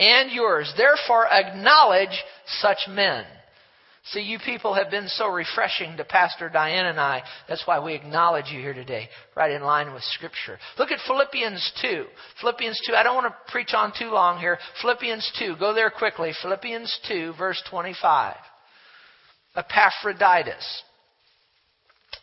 and 0.00 0.32
yours. 0.32 0.74
Therefore, 0.76 1.28
acknowledge 1.28 2.24
such 2.60 2.88
men. 2.88 3.24
See, 4.06 4.20
you 4.20 4.38
people 4.40 4.74
have 4.74 4.90
been 4.90 5.06
so 5.06 5.28
refreshing 5.28 5.96
to 5.96 6.04
Pastor 6.04 6.48
Diane 6.48 6.86
and 6.86 6.98
I. 6.98 7.22
That's 7.48 7.64
why 7.66 7.78
we 7.78 7.94
acknowledge 7.94 8.46
you 8.50 8.60
here 8.60 8.74
today, 8.74 9.08
right 9.36 9.52
in 9.52 9.62
line 9.62 9.94
with 9.94 10.02
Scripture. 10.02 10.58
Look 10.76 10.90
at 10.90 10.98
Philippians 11.06 11.72
2. 11.82 12.06
Philippians 12.40 12.80
2. 12.88 12.94
I 12.94 13.04
don't 13.04 13.14
want 13.14 13.32
to 13.32 13.52
preach 13.52 13.74
on 13.74 13.92
too 13.96 14.10
long 14.10 14.40
here. 14.40 14.58
Philippians 14.80 15.32
2. 15.38 15.54
Go 15.60 15.72
there 15.72 15.88
quickly. 15.88 16.32
Philippians 16.42 17.00
2, 17.06 17.34
verse 17.38 17.62
25. 17.70 18.34
Epaphroditus. 19.54 20.82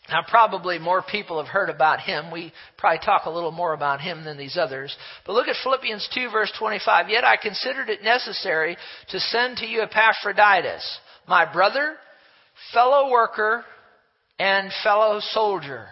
Now, 0.09 0.23
probably 0.27 0.79
more 0.79 1.03
people 1.03 1.37
have 1.37 1.51
heard 1.51 1.69
about 1.69 2.01
him. 2.01 2.31
We 2.31 2.51
probably 2.77 2.99
talk 3.05 3.25
a 3.25 3.29
little 3.29 3.51
more 3.51 3.73
about 3.73 4.01
him 4.01 4.25
than 4.25 4.37
these 4.37 4.57
others. 4.57 4.95
But 5.25 5.33
look 5.33 5.47
at 5.47 5.55
Philippians 5.63 6.09
2, 6.13 6.29
verse 6.29 6.51
25. 6.59 7.09
Yet 7.09 7.23
I 7.23 7.37
considered 7.37 7.89
it 7.89 8.03
necessary 8.03 8.75
to 9.11 9.19
send 9.19 9.57
to 9.57 9.65
you 9.65 9.81
Epaphroditus, 9.81 10.99
my 11.29 11.51
brother, 11.51 11.95
fellow 12.73 13.09
worker, 13.09 13.63
and 14.39 14.71
fellow 14.83 15.19
soldier, 15.31 15.87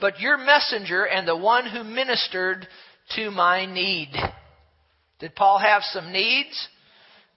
but 0.00 0.20
your 0.20 0.36
messenger 0.36 1.04
and 1.04 1.26
the 1.26 1.36
one 1.36 1.66
who 1.66 1.82
ministered 1.82 2.66
to 3.16 3.30
my 3.30 3.66
need. 3.66 4.10
Did 5.18 5.34
Paul 5.34 5.58
have 5.58 5.82
some 5.84 6.12
needs? 6.12 6.68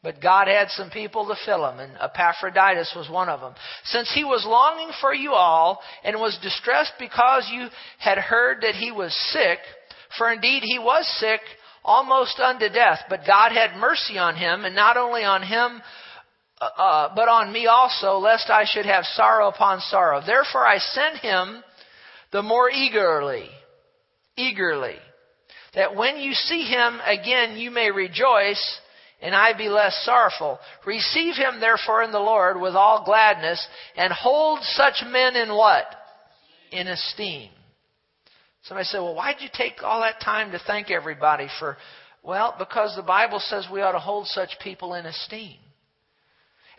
But 0.04 0.21
God 0.21 0.47
had 0.47 0.69
some 0.69 0.91
people 0.91 1.25
to 1.28 1.36
fill 1.45 1.63
them, 1.63 1.80
and 1.80 1.93
Epaphroditus 1.99 2.93
was 2.95 3.10
one 3.10 3.28
of 3.28 3.41
them. 3.41 3.56
Since 3.86 4.12
he 4.13 4.23
was 4.23 4.45
longing 4.45 4.91
for 5.01 5.13
you 5.13 5.32
all, 5.32 5.82
and 6.04 6.19
was 6.19 6.38
distressed 6.43 6.93
because 6.99 7.49
you 7.51 7.67
had 7.97 8.19
heard 8.19 8.62
that 8.62 8.75
he 8.75 8.91
was 8.91 9.12
sick, 9.32 9.58
for 10.17 10.32
indeed 10.32 10.62
he 10.63 10.78
was 10.78 11.08
sick, 11.19 11.41
almost 11.84 12.39
unto 12.39 12.69
death, 12.69 12.99
but 13.10 13.25
God 13.25 13.51
had 13.51 13.80
mercy 13.80 14.17
on 14.17 14.36
him, 14.36 14.65
and 14.65 14.75
not 14.75 14.95
only 14.95 15.23
on 15.23 15.41
him, 15.41 15.82
uh, 16.62 16.65
uh 16.65 17.15
but 17.15 17.28
on 17.28 17.52
me 17.52 17.68
also, 17.68 18.18
lest 18.18 18.50
I 18.50 18.65
should 18.65 18.86
have 18.86 19.06
sorrow 19.06 19.50
upon 19.50 19.82
sorrow. 19.82 20.22
Therefore 20.26 20.65
I 20.65 20.78
sent 20.78 21.18
him 21.18 21.63
the 22.32 22.41
more 22.41 22.70
eagerly, 22.70 23.48
eagerly, 24.36 24.96
that 25.74 25.96
when 25.96 26.18
you 26.18 26.34
see 26.34 26.63
him 26.63 27.00
again 27.06 27.58
you 27.58 27.72
may 27.72 27.91
rejoice, 27.91 28.80
and 29.22 29.34
I 29.36 29.58
be 29.58 29.70
less 29.70 29.96
sorrowful. 30.06 30.60
Receive 30.86 31.36
him 31.36 31.60
therefore 31.60 32.04
in 32.04 32.12
the 32.12 32.20
Lord 32.20 32.60
with 32.60 32.76
all 32.76 33.06
gladness, 33.06 33.65
and 33.96 34.12
hold 34.12 34.60
such 34.63 35.04
men 35.08 35.36
in 35.36 35.50
what? 35.50 35.86
In 36.72 36.88
esteem. 36.88 37.50
Somebody 38.63 38.86
said, 38.86 39.00
well, 39.00 39.15
why'd 39.15 39.36
you 39.39 39.50
take 39.54 39.84
all 39.84 40.02
that 40.02 40.22
time 40.22 40.52
to 40.52 40.60
thank 40.65 40.89
everybody 40.89 41.48
for, 41.60 41.78
well, 42.24 42.56
because 42.58 42.96
the 42.96 43.04
Bible 43.04 43.39
says 43.39 43.68
we 43.72 43.82
ought 43.82 43.91
to 43.91 44.00
hold 44.00 44.26
such 44.28 44.50
people 44.62 44.96
in 44.96 45.06
esteem. 45.06 45.58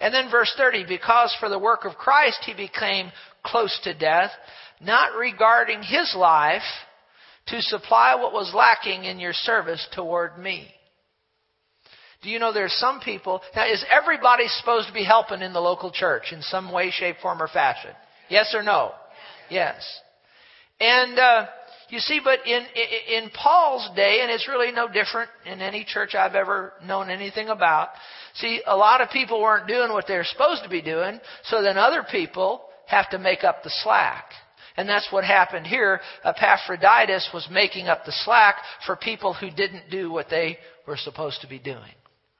And 0.00 0.12
then 0.12 0.30
verse 0.30 0.52
30, 0.56 0.84
because 0.86 1.34
for 1.40 1.48
the 1.48 1.58
work 1.58 1.84
of 1.84 1.96
Christ 1.96 2.40
he 2.44 2.54
became 2.54 3.10
close 3.42 3.78
to 3.84 3.94
death, 3.94 4.30
not 4.80 5.16
regarding 5.16 5.82
his 5.82 6.14
life 6.16 6.62
to 7.46 7.62
supply 7.62 8.14
what 8.16 8.32
was 8.32 8.52
lacking 8.54 9.04
in 9.04 9.18
your 9.18 9.32
service 9.32 9.86
toward 9.94 10.38
me. 10.38 10.68
Do 12.22 12.30
you 12.30 12.38
know 12.38 12.52
there's 12.52 12.72
some 12.74 13.00
people, 13.00 13.40
now 13.54 13.70
is 13.70 13.84
everybody 13.90 14.48
supposed 14.48 14.88
to 14.88 14.94
be 14.94 15.04
helping 15.04 15.42
in 15.42 15.52
the 15.52 15.60
local 15.60 15.92
church 15.92 16.32
in 16.32 16.42
some 16.42 16.72
way, 16.72 16.90
shape, 16.90 17.16
form, 17.22 17.40
or 17.40 17.48
fashion? 17.48 17.92
Yes 18.28 18.52
or 18.54 18.62
no? 18.62 18.92
Yes. 19.48 19.76
And, 20.80 21.18
uh, 21.18 21.46
you 21.88 21.98
see, 22.00 22.20
but 22.22 22.40
in, 22.46 22.64
in 23.08 23.30
Paul's 23.30 23.88
day, 23.94 24.20
and 24.22 24.30
it's 24.30 24.48
really 24.48 24.72
no 24.72 24.88
different 24.88 25.30
in 25.44 25.60
any 25.60 25.84
church 25.84 26.14
I've 26.14 26.34
ever 26.34 26.72
known 26.84 27.10
anything 27.10 27.48
about, 27.48 27.90
see, 28.34 28.60
a 28.66 28.76
lot 28.76 29.00
of 29.00 29.10
people 29.10 29.40
weren't 29.40 29.68
doing 29.68 29.92
what 29.92 30.06
they're 30.08 30.24
supposed 30.24 30.64
to 30.64 30.68
be 30.68 30.82
doing, 30.82 31.20
so 31.44 31.62
then 31.62 31.78
other 31.78 32.04
people 32.10 32.62
have 32.86 33.08
to 33.10 33.18
make 33.18 33.44
up 33.44 33.62
the 33.62 33.70
slack. 33.82 34.24
And 34.76 34.88
that's 34.88 35.08
what 35.10 35.24
happened 35.24 35.66
here. 35.66 36.00
Epaphroditus 36.24 37.30
was 37.32 37.48
making 37.50 37.86
up 37.86 38.04
the 38.04 38.12
slack 38.24 38.56
for 38.84 38.96
people 38.96 39.32
who 39.32 39.50
didn't 39.50 39.90
do 39.90 40.10
what 40.10 40.28
they 40.28 40.58
were 40.86 40.96
supposed 40.96 41.40
to 41.40 41.48
be 41.48 41.58
doing. 41.58 41.94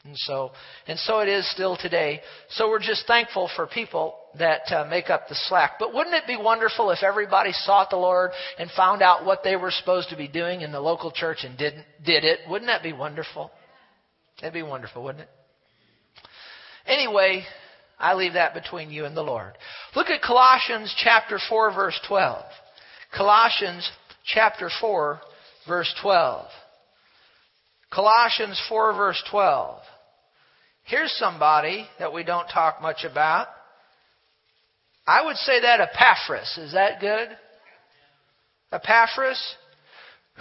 And 0.05 0.17
so, 0.19 0.53
and 0.87 0.99
so 1.01 1.21
it 1.21 1.29
is 1.29 1.51
still 1.51 1.77
today. 1.77 2.21
So 2.51 2.69
we're 2.69 2.79
just 2.79 3.07
thankful 3.07 3.51
for 3.57 3.67
people 3.67 4.17
that 4.39 4.71
uh, 4.73 4.87
make 4.89 5.11
up 5.11 5.29
the 5.29 5.37
slack. 5.49 5.73
But 5.79 5.95
wouldn't 5.95 6.15
it 6.15 6.27
be 6.27 6.37
wonderful 6.37 6.91
if 6.91 7.03
everybody 7.03 7.53
sought 7.53 7.91
the 7.91 7.97
Lord 7.97 8.31
and 8.59 8.71
found 8.71 9.03
out 9.03 9.25
what 9.25 9.41
they 9.43 9.57
were 9.57 9.71
supposed 9.71 10.11
to 10.11 10.17
be 10.17 10.29
doing 10.29 10.61
in 10.61 10.73
the 10.73 10.81
local 10.81 11.11
church 11.11 11.39
and 11.43 11.57
didn't 11.57 11.85
did 12.05 12.25
it? 12.25 12.41
Wouldn't 12.49 12.69
that 12.69 12.83
be 12.83 12.93
wonderful? 12.93 13.51
That'd 14.41 14.55
be 14.55 14.63
wonderful, 14.63 15.03
wouldn't 15.03 15.23
it? 15.23 15.31
Anyway, 16.87 17.45
I 17.99 18.15
leave 18.15 18.35
that 18.35 18.55
between 18.55 18.91
you 18.91 19.05
and 19.07 19.17
the 19.17 19.23
Lord. 19.23 19.53
Look 19.95 20.09
at 20.09 20.23
Colossians 20.23 20.95
chapter 21.03 21.39
4 21.49 21.75
verse 21.75 21.99
12. 22.07 22.45
Colossians 23.17 23.91
chapter 24.25 24.71
4 24.81 25.21
verse 25.67 25.93
12. 26.03 26.47
Colossians 27.93 28.61
4 28.69 28.95
verse 28.95 29.23
12. 29.31 29.81
Here's 30.85 31.13
somebody 31.19 31.87
that 31.99 32.13
we 32.13 32.23
don't 32.23 32.47
talk 32.49 32.81
much 32.81 33.05
about. 33.05 33.49
I 35.07 35.25
would 35.25 35.37
say 35.37 35.61
that 35.61 35.81
Epaphras. 35.81 36.59
Is 36.59 36.73
that 36.73 37.01
good? 37.01 37.29
Epaphras, 38.73 39.41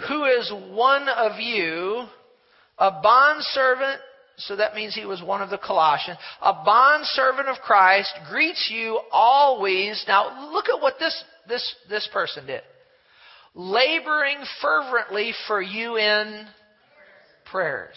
who 0.08 0.24
is 0.24 0.52
one 0.70 1.08
of 1.08 1.40
you, 1.40 2.04
a 2.78 2.90
bondservant, 3.02 4.00
so 4.38 4.56
that 4.56 4.74
means 4.74 4.94
he 4.94 5.06
was 5.06 5.22
one 5.22 5.40
of 5.40 5.50
the 5.50 5.58
Colossians, 5.58 6.18
a 6.42 6.52
bondservant 6.52 7.48
of 7.48 7.56
Christ, 7.58 8.12
greets 8.28 8.70
you 8.70 9.00
always. 9.12 10.04
Now 10.08 10.52
look 10.52 10.68
at 10.68 10.82
what 10.82 10.98
this, 10.98 11.24
this, 11.48 11.74
this 11.88 12.08
person 12.12 12.46
did. 12.46 12.62
Laboring 13.54 14.38
fervently 14.60 15.32
for 15.46 15.62
you 15.62 15.96
in 15.96 16.46
prayers 17.50 17.96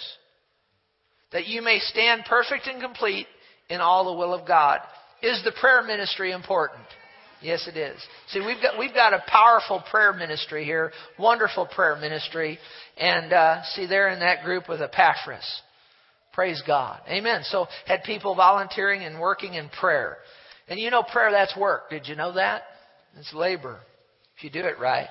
that 1.31 1.47
you 1.47 1.61
may 1.61 1.79
stand 1.79 2.23
perfect 2.25 2.67
and 2.67 2.81
complete 2.81 3.27
in 3.69 3.81
all 3.81 4.05
the 4.05 4.17
will 4.17 4.33
of 4.33 4.47
God. 4.47 4.79
Is 5.21 5.41
the 5.43 5.51
prayer 5.59 5.83
ministry 5.83 6.31
important? 6.31 6.83
Yes, 7.41 7.67
it 7.67 7.77
is. 7.77 7.97
See, 8.29 8.39
we've 8.39 8.61
got 8.61 8.77
we've 8.77 8.93
got 8.93 9.13
a 9.13 9.23
powerful 9.27 9.81
prayer 9.89 10.11
ministry 10.13 10.65
here, 10.65 10.91
wonderful 11.17 11.67
prayer 11.67 11.95
ministry, 11.95 12.59
and 12.97 13.31
uh, 13.31 13.63
see, 13.75 13.85
they're 13.85 14.09
in 14.09 14.19
that 14.19 14.43
group 14.43 14.67
with 14.67 14.81
Epaphras. 14.81 15.61
Praise 16.33 16.61
God, 16.67 16.99
Amen. 17.07 17.41
So 17.43 17.67
had 17.85 18.03
people 18.03 18.35
volunteering 18.35 19.03
and 19.03 19.19
working 19.19 19.53
in 19.53 19.69
prayer, 19.69 20.17
and 20.67 20.79
you 20.79 20.89
know, 20.91 21.03
prayer 21.03 21.31
that's 21.31 21.55
work. 21.55 21.89
Did 21.89 22.07
you 22.07 22.15
know 22.15 22.33
that? 22.33 22.63
It's 23.17 23.33
labor 23.33 23.79
if 24.37 24.43
you 24.43 24.49
do 24.49 24.65
it 24.67 24.79
right. 24.79 25.07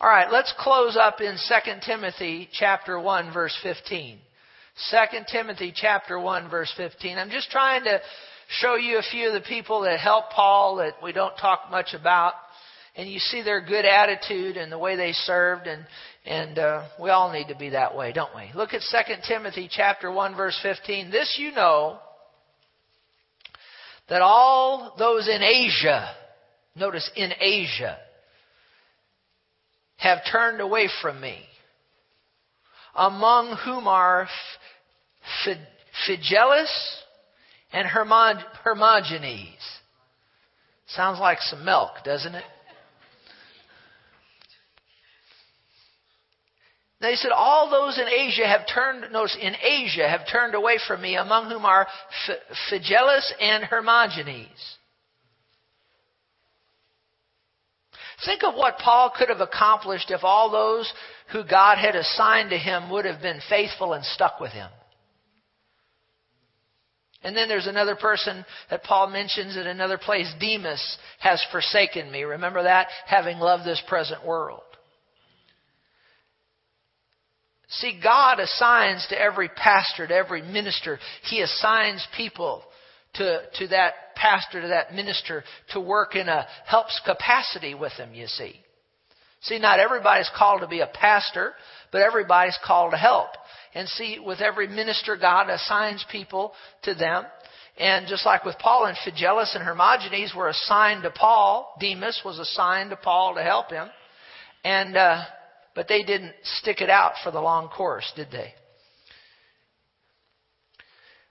All 0.00 0.08
right, 0.08 0.30
let's 0.30 0.54
close 0.60 0.96
up 0.96 1.20
in 1.20 1.36
2 1.36 1.70
Timothy 1.84 2.48
chapter 2.52 3.00
1 3.00 3.32
verse 3.32 3.56
15. 3.64 4.18
2 4.90 4.96
Timothy 5.32 5.72
chapter 5.74 6.20
1 6.20 6.48
verse 6.48 6.72
15. 6.76 7.18
I'm 7.18 7.30
just 7.30 7.50
trying 7.50 7.82
to 7.84 8.00
show 8.48 8.76
you 8.76 8.98
a 8.98 9.02
few 9.02 9.28
of 9.28 9.34
the 9.34 9.46
people 9.46 9.82
that 9.82 10.00
helped 10.00 10.32
Paul 10.32 10.76
that 10.76 10.94
we 11.02 11.12
don't 11.12 11.36
talk 11.36 11.70
much 11.70 11.94
about. 11.94 12.32
And 12.96 13.08
you 13.08 13.18
see 13.18 13.42
their 13.42 13.60
good 13.60 13.84
attitude 13.84 14.56
and 14.56 14.72
the 14.72 14.78
way 14.78 14.96
they 14.96 15.12
served 15.12 15.66
and, 15.66 15.86
and 16.24 16.58
uh, 16.58 16.88
we 17.00 17.10
all 17.10 17.32
need 17.32 17.48
to 17.48 17.54
be 17.54 17.68
that 17.70 17.96
way, 17.96 18.12
don't 18.12 18.34
we? 18.34 18.50
Look 18.54 18.74
at 18.74 18.80
2 18.90 19.14
Timothy 19.28 19.68
chapter 19.70 20.10
1 20.10 20.36
verse 20.36 20.58
15. 20.62 21.10
This 21.10 21.36
you 21.38 21.52
know 21.52 21.98
that 24.08 24.22
all 24.22 24.94
those 24.98 25.28
in 25.28 25.42
Asia, 25.42 26.08
notice 26.74 27.08
in 27.14 27.30
Asia, 27.38 27.98
have 29.98 30.18
turned 30.30 30.60
away 30.60 30.88
from 31.02 31.20
me, 31.20 31.38
among 32.96 33.56
whom 33.64 33.86
are 33.86 34.26
Phygellus 36.08 36.98
and 37.72 37.86
Hermogenes. 37.86 39.62
Sounds 40.86 41.20
like 41.20 41.38
some 41.40 41.64
milk, 41.64 41.90
doesn't 42.04 42.34
it? 42.34 42.44
They 47.00 47.14
said, 47.14 47.30
all 47.30 47.70
those 47.70 47.96
in 47.96 48.08
Asia 48.08 48.46
have 48.46 48.62
turned, 48.72 49.12
notice, 49.12 49.36
in 49.40 49.54
Asia 49.54 50.08
have 50.08 50.22
turned 50.30 50.54
away 50.54 50.78
from 50.84 51.00
me, 51.00 51.14
among 51.14 51.48
whom 51.48 51.64
are 51.64 51.86
Phygellus 52.70 53.32
and 53.40 53.62
Hermogenes. 53.62 54.76
Think 58.24 58.42
of 58.42 58.54
what 58.54 58.78
Paul 58.78 59.12
could 59.16 59.28
have 59.28 59.40
accomplished 59.40 60.10
if 60.10 60.24
all 60.24 60.50
those 60.50 60.92
who 61.30 61.44
God 61.44 61.78
had 61.78 61.94
assigned 61.94 62.50
to 62.50 62.58
him 62.58 62.90
would 62.90 63.04
have 63.04 63.22
been 63.22 63.40
faithful 63.48 63.92
and 63.92 64.04
stuck 64.04 64.40
with 64.40 64.50
him. 64.50 64.68
And 67.22 67.36
then 67.36 67.48
there's 67.48 67.66
another 67.66 67.96
person 67.96 68.44
that 68.70 68.84
Paul 68.84 69.08
mentions 69.08 69.56
in 69.56 69.66
another 69.66 69.98
place. 69.98 70.32
Demas 70.40 70.98
has 71.18 71.44
forsaken 71.50 72.10
me. 72.10 72.22
Remember 72.22 72.62
that? 72.62 72.88
Having 73.06 73.38
loved 73.38 73.64
this 73.64 73.82
present 73.88 74.24
world. 74.24 74.62
See, 77.70 78.00
God 78.02 78.40
assigns 78.40 79.06
to 79.10 79.20
every 79.20 79.48
pastor, 79.48 80.06
to 80.06 80.14
every 80.14 80.42
minister, 80.42 80.98
He 81.24 81.42
assigns 81.42 82.06
people 82.16 82.62
to, 83.14 83.40
to 83.58 83.68
that 83.68 84.14
pastor, 84.14 84.62
to 84.62 84.68
that 84.68 84.94
minister, 84.94 85.44
to 85.72 85.80
work 85.80 86.14
in 86.14 86.28
a 86.28 86.46
helps 86.66 86.98
capacity 87.04 87.74
with 87.74 87.92
them, 87.98 88.14
you 88.14 88.26
see. 88.26 88.54
See, 89.42 89.58
not 89.58 89.80
everybody's 89.80 90.30
called 90.36 90.62
to 90.62 90.66
be 90.66 90.80
a 90.80 90.86
pastor, 90.86 91.52
but 91.92 92.02
everybody's 92.02 92.58
called 92.64 92.92
to 92.92 92.96
help. 92.96 93.30
And 93.74 93.88
see, 93.88 94.18
with 94.24 94.40
every 94.40 94.66
minister, 94.66 95.16
God 95.16 95.48
assigns 95.50 96.04
people 96.10 96.52
to 96.82 96.94
them. 96.94 97.24
And 97.78 98.06
just 98.08 98.26
like 98.26 98.44
with 98.44 98.58
Paul 98.58 98.86
and 98.86 98.96
Phygellus 98.96 99.54
and 99.54 99.64
Hermogenes 99.64 100.34
were 100.34 100.48
assigned 100.48 101.04
to 101.04 101.10
Paul, 101.10 101.76
Demas 101.80 102.20
was 102.24 102.38
assigned 102.38 102.90
to 102.90 102.96
Paul 102.96 103.34
to 103.36 103.42
help 103.42 103.70
him. 103.70 103.88
And, 104.64 104.96
uh, 104.96 105.22
but 105.74 105.86
they 105.86 106.02
didn't 106.02 106.34
stick 106.42 106.80
it 106.80 106.90
out 106.90 107.12
for 107.22 107.30
the 107.30 107.40
long 107.40 107.68
course, 107.68 108.10
did 108.16 108.28
they? 108.32 108.52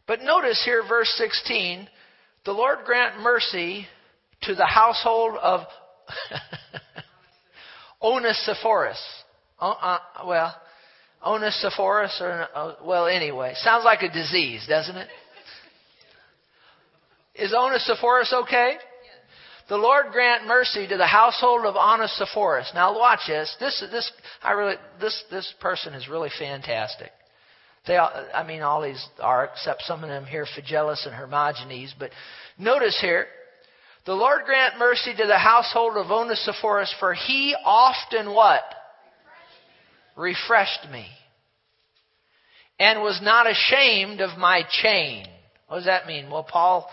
But 0.07 0.21
notice 0.21 0.61
here, 0.63 0.83
verse 0.87 1.13
16, 1.17 1.89
the 2.45 2.53
Lord 2.53 2.79
grant 2.85 3.19
mercy 3.19 3.87
to 4.43 4.55
the 4.55 4.65
household 4.65 5.35
of 5.41 5.61
Onesiphorus. 8.01 9.01
Uh, 9.59 9.71
uh, 9.71 9.99
well, 10.25 10.55
Onesiphorus, 11.25 12.17
or 12.21 12.47
uh, 12.53 12.73
well, 12.83 13.07
anyway, 13.07 13.53
sounds 13.57 13.83
like 13.83 14.03
a 14.03 14.11
disease, 14.11 14.65
doesn't 14.67 14.95
it? 14.95 15.07
Is 17.35 17.53
Onesiphorus 17.53 18.33
okay? 18.43 18.77
The 19.69 19.77
Lord 19.77 20.07
grant 20.11 20.47
mercy 20.47 20.87
to 20.87 20.97
the 20.97 21.07
household 21.07 21.65
of 21.65 21.75
Onesiphorus. 21.75 22.71
Now 22.73 22.97
watch 22.97 23.21
this. 23.27 23.53
This 23.59 23.83
this 23.91 24.11
I 24.41 24.53
really 24.53 24.75
this 25.01 25.23
this 25.29 25.53
person 25.59 25.93
is 25.93 26.07
really 26.07 26.29
fantastic. 26.39 27.11
They 27.85 27.97
all, 27.97 28.11
I 28.33 28.43
mean 28.43 28.61
all 28.61 28.81
these 28.81 29.05
are 29.19 29.45
except 29.45 29.83
some 29.83 30.03
of 30.03 30.09
them 30.09 30.25
here 30.25 30.45
Phygellus 30.45 31.05
and 31.05 31.13
Hermogenes, 31.13 31.93
but 31.99 32.11
notice 32.57 32.97
here 33.01 33.27
the 34.05 34.13
Lord 34.13 34.45
grant 34.45 34.79
mercy 34.79 35.13
to 35.17 35.27
the 35.27 35.37
household 35.37 35.97
of 35.97 36.09
Onesiphorus 36.09 36.93
for 36.99 37.13
he 37.13 37.53
often 37.65 38.33
what? 38.33 38.63
Refreshed 40.17 40.89
me. 40.91 41.07
And 42.79 43.01
was 43.01 43.19
not 43.23 43.47
ashamed 43.49 44.19
of 44.19 44.37
my 44.37 44.63
chain. 44.81 45.25
What 45.67 45.77
does 45.77 45.85
that 45.85 46.07
mean? 46.07 46.29
Well, 46.29 46.43
Paul 46.43 46.89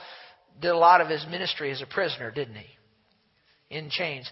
did 0.60 0.70
a 0.70 0.76
lot 0.76 1.00
of 1.00 1.08
his 1.08 1.26
ministry 1.28 1.72
as 1.72 1.82
a 1.82 1.87
prisoner, 1.87 2.30
didn't 2.30 2.56
he? 2.56 3.76
In 3.76 3.90
chains. 3.90 4.30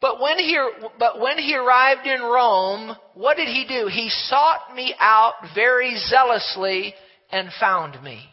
But 0.00 0.20
when 0.20 0.38
he, 0.38 0.58
but 0.98 1.20
when 1.20 1.38
he 1.38 1.54
arrived 1.54 2.06
in 2.06 2.22
Rome, 2.22 2.96
what 3.14 3.36
did 3.36 3.48
he 3.48 3.66
do? 3.68 3.88
He 3.92 4.08
sought 4.08 4.74
me 4.74 4.94
out 4.98 5.34
very 5.54 5.96
zealously 5.96 6.94
and 7.30 7.50
found 7.60 8.02
me. 8.02 8.24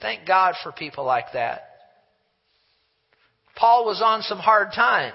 Thank 0.00 0.26
God 0.26 0.54
for 0.62 0.70
people 0.70 1.04
like 1.04 1.32
that. 1.32 1.62
Paul 3.56 3.86
was 3.86 4.02
on 4.04 4.22
some 4.22 4.38
hard 4.38 4.72
times. 4.74 5.14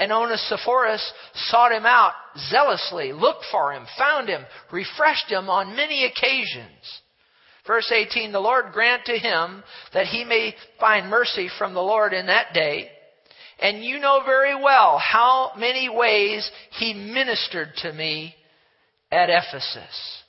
And 0.00 0.10
Onesiphorus 0.10 1.12
sought 1.34 1.72
him 1.72 1.84
out 1.84 2.12
zealously, 2.48 3.12
looked 3.12 3.44
for 3.52 3.74
him, 3.74 3.84
found 3.98 4.30
him, 4.30 4.46
refreshed 4.72 5.30
him 5.30 5.50
on 5.50 5.76
many 5.76 6.06
occasions. 6.06 7.02
Verse 7.66 7.92
18, 7.94 8.32
the 8.32 8.40
Lord 8.40 8.72
grant 8.72 9.04
to 9.04 9.18
him 9.18 9.62
that 9.92 10.06
he 10.06 10.24
may 10.24 10.54
find 10.80 11.10
mercy 11.10 11.50
from 11.58 11.74
the 11.74 11.82
Lord 11.82 12.14
in 12.14 12.26
that 12.28 12.54
day. 12.54 12.88
And 13.60 13.84
you 13.84 13.98
know 13.98 14.22
very 14.24 14.54
well 14.54 14.98
how 14.98 15.50
many 15.58 15.90
ways 15.90 16.50
he 16.78 16.94
ministered 16.94 17.68
to 17.82 17.92
me 17.92 18.34
at 19.12 19.28
Ephesus. 19.28 20.22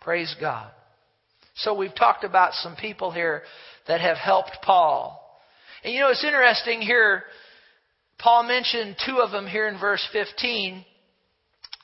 Praise 0.00 0.34
God. 0.40 0.70
So 1.56 1.74
we've 1.74 1.94
talked 1.94 2.24
about 2.24 2.54
some 2.54 2.76
people 2.76 3.10
here 3.10 3.42
that 3.88 4.00
have 4.00 4.16
helped 4.16 4.56
Paul. 4.62 5.20
And 5.84 5.92
you 5.92 6.00
know, 6.00 6.08
it's 6.08 6.24
interesting 6.24 6.80
here. 6.80 7.24
Paul 8.22 8.44
mentioned 8.44 8.96
two 9.04 9.18
of 9.18 9.30
them 9.30 9.46
here 9.46 9.68
in 9.68 9.78
verse 9.78 10.06
15 10.12 10.84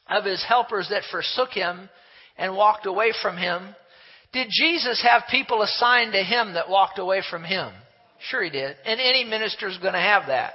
of 0.08 0.24
his 0.24 0.44
helpers 0.46 0.88
that 0.90 1.02
forsook 1.10 1.50
him 1.50 1.88
and 2.36 2.54
walked 2.54 2.86
away 2.86 3.12
from 3.22 3.36
him. 3.36 3.74
Did 4.32 4.48
Jesus 4.50 5.02
have 5.02 5.22
people 5.30 5.62
assigned 5.62 6.12
to 6.12 6.22
him 6.22 6.54
that 6.54 6.68
walked 6.68 6.98
away 6.98 7.22
from 7.28 7.42
him? 7.42 7.72
Sure 8.28 8.42
he 8.42 8.50
did. 8.50 8.76
And 8.84 9.00
any 9.00 9.24
minister 9.24 9.68
is 9.68 9.78
going 9.78 9.94
to 9.94 9.98
have 9.98 10.26
that. 10.26 10.52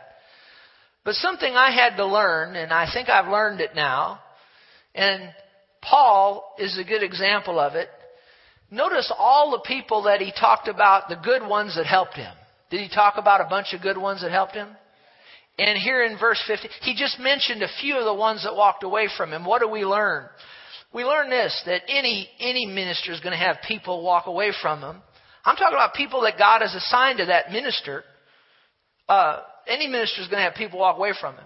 But 1.04 1.16
something 1.16 1.56
I 1.56 1.72
had 1.72 1.98
to 1.98 2.06
learn, 2.06 2.56
and 2.56 2.72
I 2.72 2.92
think 2.94 3.10
I've 3.10 3.32
learned 3.32 3.60
it 3.60 3.72
now, 3.76 4.20
and 4.94 5.34
Paul 5.82 6.56
is 6.60 6.78
a 6.78 6.84
good 6.84 7.02
example 7.02 7.60
of 7.60 7.74
it. 7.74 7.90
Notice 8.70 9.12
all 9.18 9.52
the 9.52 9.68
people 9.68 10.04
that 10.04 10.22
he 10.22 10.32
talked 10.32 10.68
about, 10.68 11.10
the 11.10 11.20
good 11.24 11.46
ones 11.46 11.76
that 11.76 11.88
helped 11.88 12.16
him. 12.16 12.34
Did 12.70 12.82
he 12.82 12.90
talk 12.94 13.16
about 13.18 13.42
a 13.42 13.50
bunch 13.50 13.74
of 13.74 13.82
good 13.82 13.98
ones 13.98 14.22
that 14.22 14.32
helped 14.32 14.54
him? 14.54 14.70
And 15.60 15.78
here 15.78 16.04
in 16.04 16.18
verse 16.18 16.42
50, 16.48 16.68
he 16.82 16.96
just 16.96 17.20
mentioned 17.20 17.62
a 17.62 17.68
few 17.82 17.98
of 17.98 18.06
the 18.06 18.14
ones 18.14 18.44
that 18.44 18.56
walked 18.56 18.84
away 18.84 19.10
from 19.16 19.32
him. 19.32 19.46
What 19.46 19.62
do 19.62 19.68
we 19.68 19.86
learn? 19.86 20.28
we 20.94 21.04
learn 21.04 21.30
this 21.30 21.62
that 21.66 21.84
any 21.88 22.30
any 22.40 22.66
minister 22.66 23.12
is 23.12 23.20
going 23.20 23.32
to 23.32 23.44
have 23.44 23.58
people 23.68 24.04
walk 24.04 24.28
away 24.28 24.52
from 24.62 24.82
him. 24.82 25.02
I'm 25.44 25.56
talking 25.56 25.76
about 25.76 25.94
people 25.94 26.22
that 26.22 26.38
God 26.38 26.62
has 26.62 26.76
assigned 26.76 27.18
to 27.20 27.26
that 27.26 27.52
minister. 27.52 28.04
Uh, 29.08 29.42
any 29.68 29.88
minister 29.88 30.22
is 30.22 30.28
going 30.28 30.40
to 30.40 30.44
have 30.44 30.56
people 30.56 30.80
walk 30.80 30.98
away 30.98 31.14
from 31.20 31.36
him. 31.36 31.46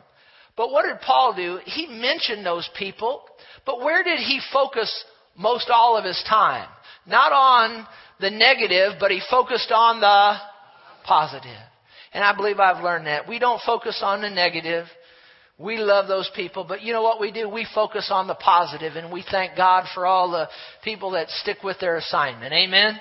But 0.57 0.71
what 0.71 0.83
did 0.83 0.99
Paul 1.01 1.33
do? 1.35 1.59
He 1.65 1.87
mentioned 1.87 2.45
those 2.45 2.69
people, 2.77 3.23
but 3.65 3.79
where 3.79 4.03
did 4.03 4.19
he 4.19 4.39
focus 4.51 4.91
most 5.37 5.69
all 5.69 5.97
of 5.97 6.05
his 6.05 6.21
time? 6.27 6.67
Not 7.05 7.31
on 7.31 7.85
the 8.19 8.29
negative, 8.29 8.93
but 8.99 9.11
he 9.11 9.21
focused 9.29 9.71
on 9.71 9.99
the 9.99 10.37
positive. 11.05 11.51
And 12.15 12.23
I 12.23 12.33
believe 12.33 12.61
I've 12.61 12.81
learned 12.81 13.07
that. 13.07 13.27
We 13.27 13.39
don't 13.39 13.61
focus 13.65 13.99
on 14.01 14.21
the 14.21 14.29
negative. 14.29 14.85
We 15.59 15.75
love 15.75 16.07
those 16.07 16.31
people, 16.33 16.63
but 16.63 16.81
you 16.81 16.93
know 16.93 17.03
what 17.03 17.19
we 17.19 17.29
do? 17.29 17.49
We 17.49 17.67
focus 17.75 18.07
on 18.09 18.27
the 18.27 18.35
positive 18.35 18.95
and 18.95 19.11
we 19.11 19.21
thank 19.29 19.57
God 19.57 19.83
for 19.93 20.05
all 20.05 20.31
the 20.31 20.47
people 20.81 21.11
that 21.11 21.29
stick 21.29 21.57
with 21.61 21.77
their 21.81 21.97
assignment. 21.97 22.53
Amen? 22.53 22.97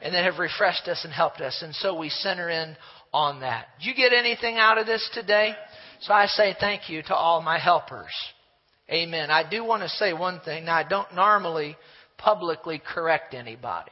And 0.00 0.14
that 0.14 0.24
have 0.24 0.38
refreshed 0.38 0.86
us 0.86 1.00
and 1.02 1.12
helped 1.12 1.40
us. 1.40 1.60
And 1.60 1.74
so 1.74 1.98
we 1.98 2.08
center 2.08 2.50
in 2.50 2.76
on 3.12 3.40
that. 3.40 3.66
Did 3.80 3.88
you 3.88 3.94
get 3.96 4.12
anything 4.12 4.58
out 4.58 4.78
of 4.78 4.86
this 4.86 5.10
today? 5.12 5.56
So 6.02 6.14
I 6.14 6.26
say 6.26 6.54
thank 6.60 6.88
you 6.88 7.02
to 7.02 7.14
all 7.16 7.42
my 7.42 7.58
helpers. 7.58 8.12
Amen. 8.88 9.28
I 9.32 9.42
do 9.48 9.64
want 9.64 9.82
to 9.82 9.88
say 9.88 10.12
one 10.12 10.38
thing. 10.44 10.66
Now, 10.66 10.76
I 10.76 10.84
don't 10.84 11.12
normally 11.16 11.76
publicly 12.16 12.80
correct 12.94 13.34
anybody. 13.34 13.90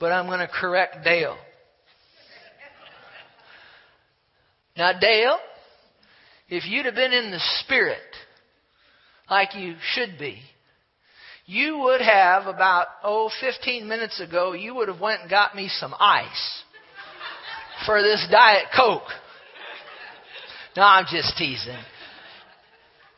But 0.00 0.10
I'm 0.10 0.26
going 0.26 0.40
to 0.40 0.48
correct 0.48 1.04
Dale. 1.04 1.36
Now, 4.78 4.92
Dale, 4.96 5.38
if 6.48 6.64
you'd 6.64 6.86
have 6.86 6.94
been 6.94 7.12
in 7.12 7.32
the 7.32 7.40
Spirit, 7.64 7.98
like 9.28 9.56
you 9.56 9.74
should 9.94 10.20
be, 10.20 10.40
you 11.46 11.78
would 11.78 12.00
have 12.00 12.46
about, 12.46 12.86
oh, 13.02 13.28
15 13.40 13.88
minutes 13.88 14.20
ago, 14.20 14.52
you 14.52 14.76
would 14.76 14.86
have 14.86 15.00
went 15.00 15.22
and 15.22 15.30
got 15.30 15.56
me 15.56 15.68
some 15.68 15.92
ice 15.98 16.62
for 17.86 18.00
this 18.02 18.24
Diet 18.30 18.66
Coke. 18.76 19.08
No, 20.76 20.84
I'm 20.84 21.06
just 21.10 21.36
teasing. 21.36 21.74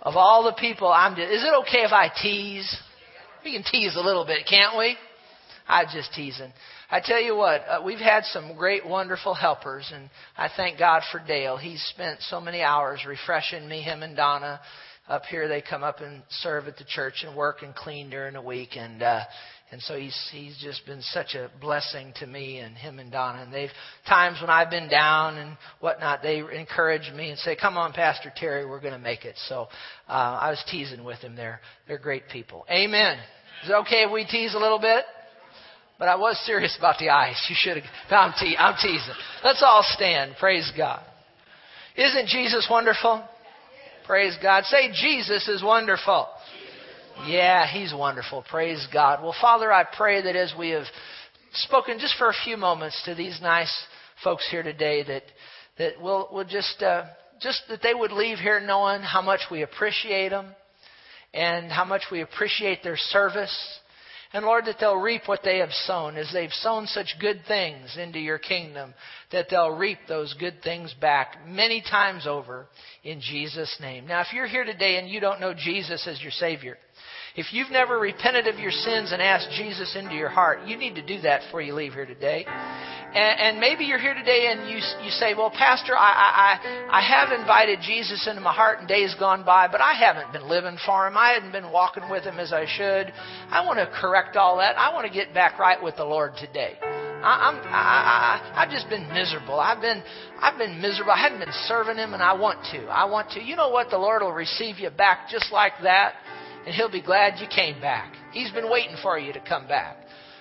Of 0.01 0.16
all 0.16 0.44
the 0.44 0.55
people, 0.59 0.88
I'm 0.88 1.14
just, 1.14 1.31
is 1.31 1.44
it 1.44 1.53
okay 1.62 1.83
if 1.83 1.92
I 1.92 2.09
tease? 2.23 2.75
We 3.44 3.53
can 3.53 3.64
tease 3.70 3.96
a 3.96 4.01
little 4.01 4.25
bit, 4.25 4.46
can't 4.49 4.79
we? 4.79 4.96
I'm 5.71 5.87
just 5.93 6.13
teasing. 6.15 6.53
I 6.91 7.01
tell 7.01 7.23
you 7.23 7.37
what, 7.37 7.61
uh, 7.69 7.81
we've 7.85 7.99
had 8.01 8.25
some 8.25 8.57
great, 8.57 8.85
wonderful 8.85 9.35
helpers, 9.35 9.89
and 9.95 10.11
I 10.37 10.49
thank 10.57 10.81
God 10.81 11.03
for 11.13 11.23
Dale. 11.25 11.57
He's 11.57 11.81
spent 11.95 12.21
so 12.23 12.41
many 12.41 12.61
hours 12.61 13.05
refreshing 13.07 13.69
me, 13.69 13.81
him 13.81 14.03
and 14.03 14.17
Donna. 14.17 14.61
Up 15.09 15.23
here, 15.31 15.47
they 15.47 15.63
come 15.63 15.85
up 15.85 16.01
and 16.01 16.23
serve 16.29 16.67
at 16.67 16.77
the 16.77 16.85
church 16.85 17.25
and 17.25 17.37
work 17.37 17.63
and 17.63 17.75
clean 17.75 18.11
during 18.11 18.35
the 18.35 18.43
week, 18.43 18.71
and 18.77 19.03
uh, 19.03 19.23
and 19.71 19.81
so 19.83 19.97
he's 19.97 20.17
he's 20.33 20.57
just 20.61 20.85
been 20.87 21.03
such 21.03 21.35
a 21.35 21.51
blessing 21.61 22.13
to 22.17 22.27
me 22.27 22.59
and 22.59 22.77
him 22.77 22.99
and 22.99 23.11
Donna. 23.11 23.43
And 23.43 23.53
they've 23.53 23.71
times 24.09 24.41
when 24.41 24.51
I've 24.51 24.71
been 24.71 24.89
down 24.89 25.39
and 25.39 25.57
whatnot, 25.81 26.23
they 26.23 26.39
encourage 26.39 27.11
me 27.15 27.31
and 27.31 27.39
say, 27.39 27.57
"Come 27.57 27.77
on, 27.77 27.93
Pastor 27.93 28.33
Terry, 28.37 28.67
we're 28.67 28.81
going 28.81 28.93
to 28.93 28.99
make 28.99 29.25
it." 29.25 29.37
So 29.49 29.69
uh, 30.09 30.13
I 30.13 30.51
was 30.51 30.63
teasing 30.71 31.05
with 31.05 31.19
him 31.19 31.35
there. 31.37 31.61
They're 31.89 31.99
great 31.99 32.29
people. 32.29 32.65
Amen. 32.71 33.19
Is 33.65 33.71
it 33.71 33.75
okay 33.75 34.05
if 34.05 34.13
we 34.13 34.25
tease 34.25 34.55
a 34.55 34.59
little 34.59 34.81
bit? 34.81 35.05
But 36.01 36.09
I 36.09 36.17
was 36.17 36.41
serious 36.47 36.75
about 36.79 36.99
the 36.99 37.11
ice. 37.11 37.47
You 37.51 37.57
should 37.59 37.77
have. 37.77 37.85
I'm, 38.11 38.33
te- 38.33 38.57
I'm 38.57 38.75
teasing. 38.75 39.15
Let's 39.45 39.63
all 39.63 39.85
stand. 39.87 40.35
Praise 40.41 40.73
God. 40.75 41.03
Isn't 41.95 42.27
Jesus 42.27 42.67
wonderful? 42.71 43.23
Praise 44.07 44.35
God. 44.43 44.65
Say, 44.65 44.91
Jesus 44.95 45.47
is 45.47 45.63
wonderful. 45.63 46.27
Yeah, 47.27 47.67
He's 47.71 47.93
wonderful. 47.93 48.43
Praise 48.51 48.89
God. 48.91 49.23
Well, 49.23 49.35
Father, 49.43 49.71
I 49.71 49.85
pray 49.85 50.23
that 50.23 50.35
as 50.35 50.55
we 50.59 50.71
have 50.71 50.87
spoken 51.53 51.99
just 51.99 52.17
for 52.17 52.31
a 52.31 52.35
few 52.45 52.57
moments 52.57 53.01
to 53.05 53.15
these 53.15 53.39
nice 53.43 53.73
folks 54.25 54.49
here 54.51 54.63
today, 54.63 55.03
that 55.03 55.23
that 55.77 55.93
we'll, 56.01 56.31
we'll 56.33 56.47
just 56.47 56.83
uh, 56.83 57.05
just 57.43 57.61
that 57.69 57.83
they 57.83 57.93
would 57.93 58.11
leave 58.11 58.39
here 58.39 58.59
knowing 58.59 59.03
how 59.03 59.21
much 59.21 59.41
we 59.51 59.61
appreciate 59.61 60.31
them 60.31 60.47
and 61.35 61.71
how 61.71 61.85
much 61.85 62.05
we 62.11 62.23
appreciate 62.23 62.83
their 62.83 62.97
service 62.97 63.81
and 64.33 64.45
Lord, 64.45 64.66
that 64.66 64.77
they'll 64.79 64.95
reap 64.97 65.23
what 65.27 65.40
they 65.43 65.59
have 65.59 65.73
sown. 65.87 66.16
As 66.16 66.31
they've 66.33 66.53
sown 66.53 66.87
such 66.87 67.16
good 67.21 67.40
things 67.49 67.97
into 67.97 68.21
your 68.21 68.38
kingdom, 68.38 68.95
that 69.33 69.47
they'll 69.51 69.75
reap 69.77 69.99
those 70.07 70.35
good 70.35 70.62
things 70.62 70.95
back 71.01 71.47
many 71.49 71.83
times 71.83 72.29
over 72.29 72.66
in 73.03 73.21
Jesus' 73.21 73.77
name. 73.81 74.07
Now, 74.07 74.21
if 74.21 74.33
you're 74.33 74.47
here 74.47 74.64
today 74.64 74.99
and 74.99 75.09
you 75.09 75.19
don't 75.19 75.40
know 75.40 75.53
Jesus 75.53 76.07
as 76.07 76.23
your 76.23 76.31
Savior, 76.31 76.79
If 77.37 77.53
you've 77.53 77.71
never 77.71 77.99
repented 77.99 78.49
of 78.49 78.59
your 78.59 78.73
sins 78.73 79.12
and 79.12 79.23
asked 79.23 79.51
Jesus 79.57 79.95
into 79.97 80.14
your 80.14 80.29
heart, 80.29 80.66
you 80.66 80.77
need 80.77 80.97
to 80.97 81.07
do 81.07 81.21
that 81.23 81.43
before 81.43 81.62
you 81.62 81.75
leave 81.75 81.93
here 81.93 82.07
today. 82.07 82.45
And, 83.12 83.40
and 83.40 83.61
maybe 83.61 83.85
you're 83.85 83.99
here 83.99 84.14
today 84.14 84.53
and 84.53 84.70
you, 84.70 84.77
you 85.05 85.11
say, 85.11 85.35
Well, 85.35 85.51
Pastor, 85.51 85.96
I, 85.96 86.59
I, 86.90 86.99
I 86.99 87.01
have 87.01 87.38
invited 87.38 87.81
Jesus 87.83 88.27
into 88.29 88.40
my 88.40 88.53
heart 88.53 88.81
in 88.81 88.87
days 88.87 89.14
gone 89.18 89.44
by, 89.44 89.66
but 89.66 89.81
I 89.81 89.94
haven't 89.94 90.33
been 90.33 90.49
living 90.49 90.77
for 90.87 91.07
Him. 91.09 91.16
I 91.16 91.31
hadn't 91.31 91.53
been 91.53 91.73
walking 91.73 92.09
with 92.09 92.25
Him 92.25 92.38
as 92.38 92.53
I 92.53 92.66
should. 92.66 93.12
I 93.51 93.66
want 93.66 93.79
to 93.79 93.90
correct 94.01 94.37
all 94.37 94.59
that. 94.59 94.79
I 94.79 94.94
want 94.94 95.07
to 95.07 95.12
get 95.12 95.35
back 95.35 95.59
right 95.59 95.83
with 95.83 95.96
the 95.96 96.05
Lord 96.05 96.33
today. 96.38 96.79
I, 96.83 97.51
I'm, 97.51 97.57
I, 97.66 98.53
I, 98.55 98.62
I've 98.62 98.70
just 98.70 98.88
been 98.88 99.09
miserable. 99.12 99.59
I've 99.59 99.83
been, 99.83 100.03
I've 100.40 100.57
been 100.57 100.81
miserable. 100.81 101.12
I 101.12 101.18
hadn't 101.18 101.40
been 101.40 101.53
serving 101.66 101.96
Him, 101.96 102.14
and 102.14 102.23
I 102.23 102.33
want 102.33 102.64
to. 102.73 102.85
I 102.85 103.07
want 103.07 103.31
to. 103.33 103.42
You 103.42 103.57
know 103.57 103.70
what? 103.70 103.90
The 103.90 103.99
Lord 103.99 104.23
will 104.23 104.33
receive 104.33 104.79
you 104.79 104.90
back 104.90 105.29
just 105.29 105.53
like 105.53 105.73
that 105.83 106.14
and 106.66 106.75
He'll 106.75 106.90
be 106.90 107.03
glad 107.03 107.40
you 107.40 107.46
came 107.49 107.81
back. 107.81 108.14
He's 108.33 108.51
been 108.53 108.70
waiting 108.70 108.96
for 109.03 109.18
you 109.18 109.33
to 109.33 109.40
come 109.40 109.66
back. 109.66 109.96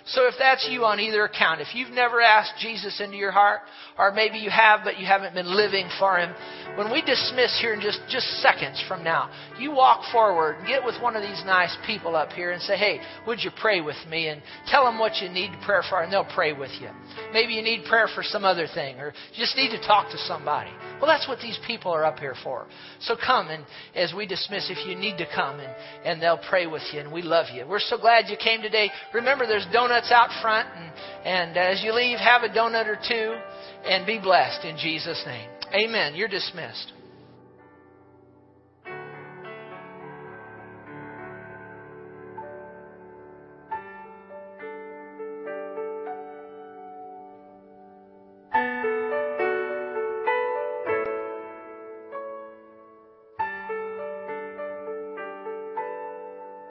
So 0.10 0.28
if 0.28 0.36
that's 0.39 0.67
you 0.72 0.86
on 0.86 1.00
either 1.00 1.24
account, 1.24 1.62
if 1.62 1.76
you've 1.76 1.91
never 1.91 2.22
asked 2.22 2.54
Jesus 2.60 3.00
into 3.00 3.15
your 3.15 3.32
heart, 3.32 3.62
or 3.98 4.12
maybe 4.12 4.38
you 4.39 4.50
have 4.50 4.82
but 4.84 4.98
you 4.98 5.06
haven't 5.06 5.36
been 5.36 5.56
living 5.56 5.88
for 6.00 6.17
Him, 6.17 6.34
when 6.76 6.91
we 6.91 7.02
dismiss 7.02 7.58
here 7.62 7.74
in 7.74 7.82
just, 7.82 8.00
just 8.10 8.26
seconds 8.41 8.84
from 8.88 9.04
now, 9.04 9.30
you 9.60 9.72
walk 9.72 10.04
forward 10.12 10.58
and 10.58 10.67
get 10.67 10.84
with 10.84 11.00
one 11.02 11.15
of 11.15 11.22
these 11.22 11.43
nice 11.45 11.76
people 11.86 12.15
up 12.15 12.32
here 12.32 12.52
and 12.52 12.62
say, 12.62 12.76
hey, 12.76 13.00
would 13.28 13.43
you 13.43 13.52
pray 13.62 13.82
with 13.82 13.98
me? 14.10 14.30
And 14.30 14.41
tell 14.67 14.86
them 14.86 14.98
what 14.98 15.22
you 15.22 15.30
need 15.30 15.52
prayer 15.63 15.84
for, 15.88 16.02
and 16.02 16.12
they'll 16.12 16.26
pray 16.26 16.54
with 16.54 16.72
you. 16.82 16.89
Maybe 17.32 17.54
you 17.54 17.62
need 17.62 17.86
prayer 17.86 18.08
for 18.13 18.24
some 18.24 18.45
other 18.45 18.67
thing, 18.74 19.00
or 19.00 19.13
you 19.34 19.38
just 19.38 19.56
need 19.56 19.69
to 19.72 19.88
talk 19.88 20.10
to 20.12 20.17
somebody. 20.17 20.72
Well, 21.00 21.08
that's 21.08 21.28
what 21.28 21.39
these 21.39 21.58
people 21.65 21.91
are 21.91 22.04
up 22.04 22.19
here 22.19 22.36
for. 22.43 22.67
So 23.00 23.15
come 23.15 23.48
and 23.48 23.63
as 23.95 24.13
we 24.13 24.26
dismiss, 24.26 24.69
if 24.69 24.86
you 24.86 24.95
need 24.95 25.17
to 25.17 25.26
come 25.34 25.60
and, 25.60 25.74
and 26.04 26.22
they'll 26.22 26.41
pray 26.50 26.67
with 26.67 26.82
you 26.91 27.00
and 27.00 27.12
we 27.12 27.22
love 27.22 27.45
you. 27.54 27.65
We're 27.65 27.80
so 27.80 27.98
glad 27.98 28.26
you 28.28 28.36
came 28.36 28.62
today. 28.62 28.91
Remember, 29.13 29.48
there's 29.48 29.67
donuts 29.99 30.12
out 30.12 30.41
front 30.41 30.67
and, 30.75 30.91
and 31.25 31.57
as 31.57 31.83
you 31.83 31.93
leave, 31.93 32.17
have 32.19 32.43
a 32.43 32.49
donut 32.49 32.88
or 32.88 32.95
two 32.95 33.35
and 33.85 34.05
be 34.05 34.19
blessed 34.19 34.65
in 34.65 34.77
Jesus' 34.77 35.21
name. 35.25 35.49
Amen. 35.73 36.15
You're 36.15 36.27
dismissed. 36.27 36.93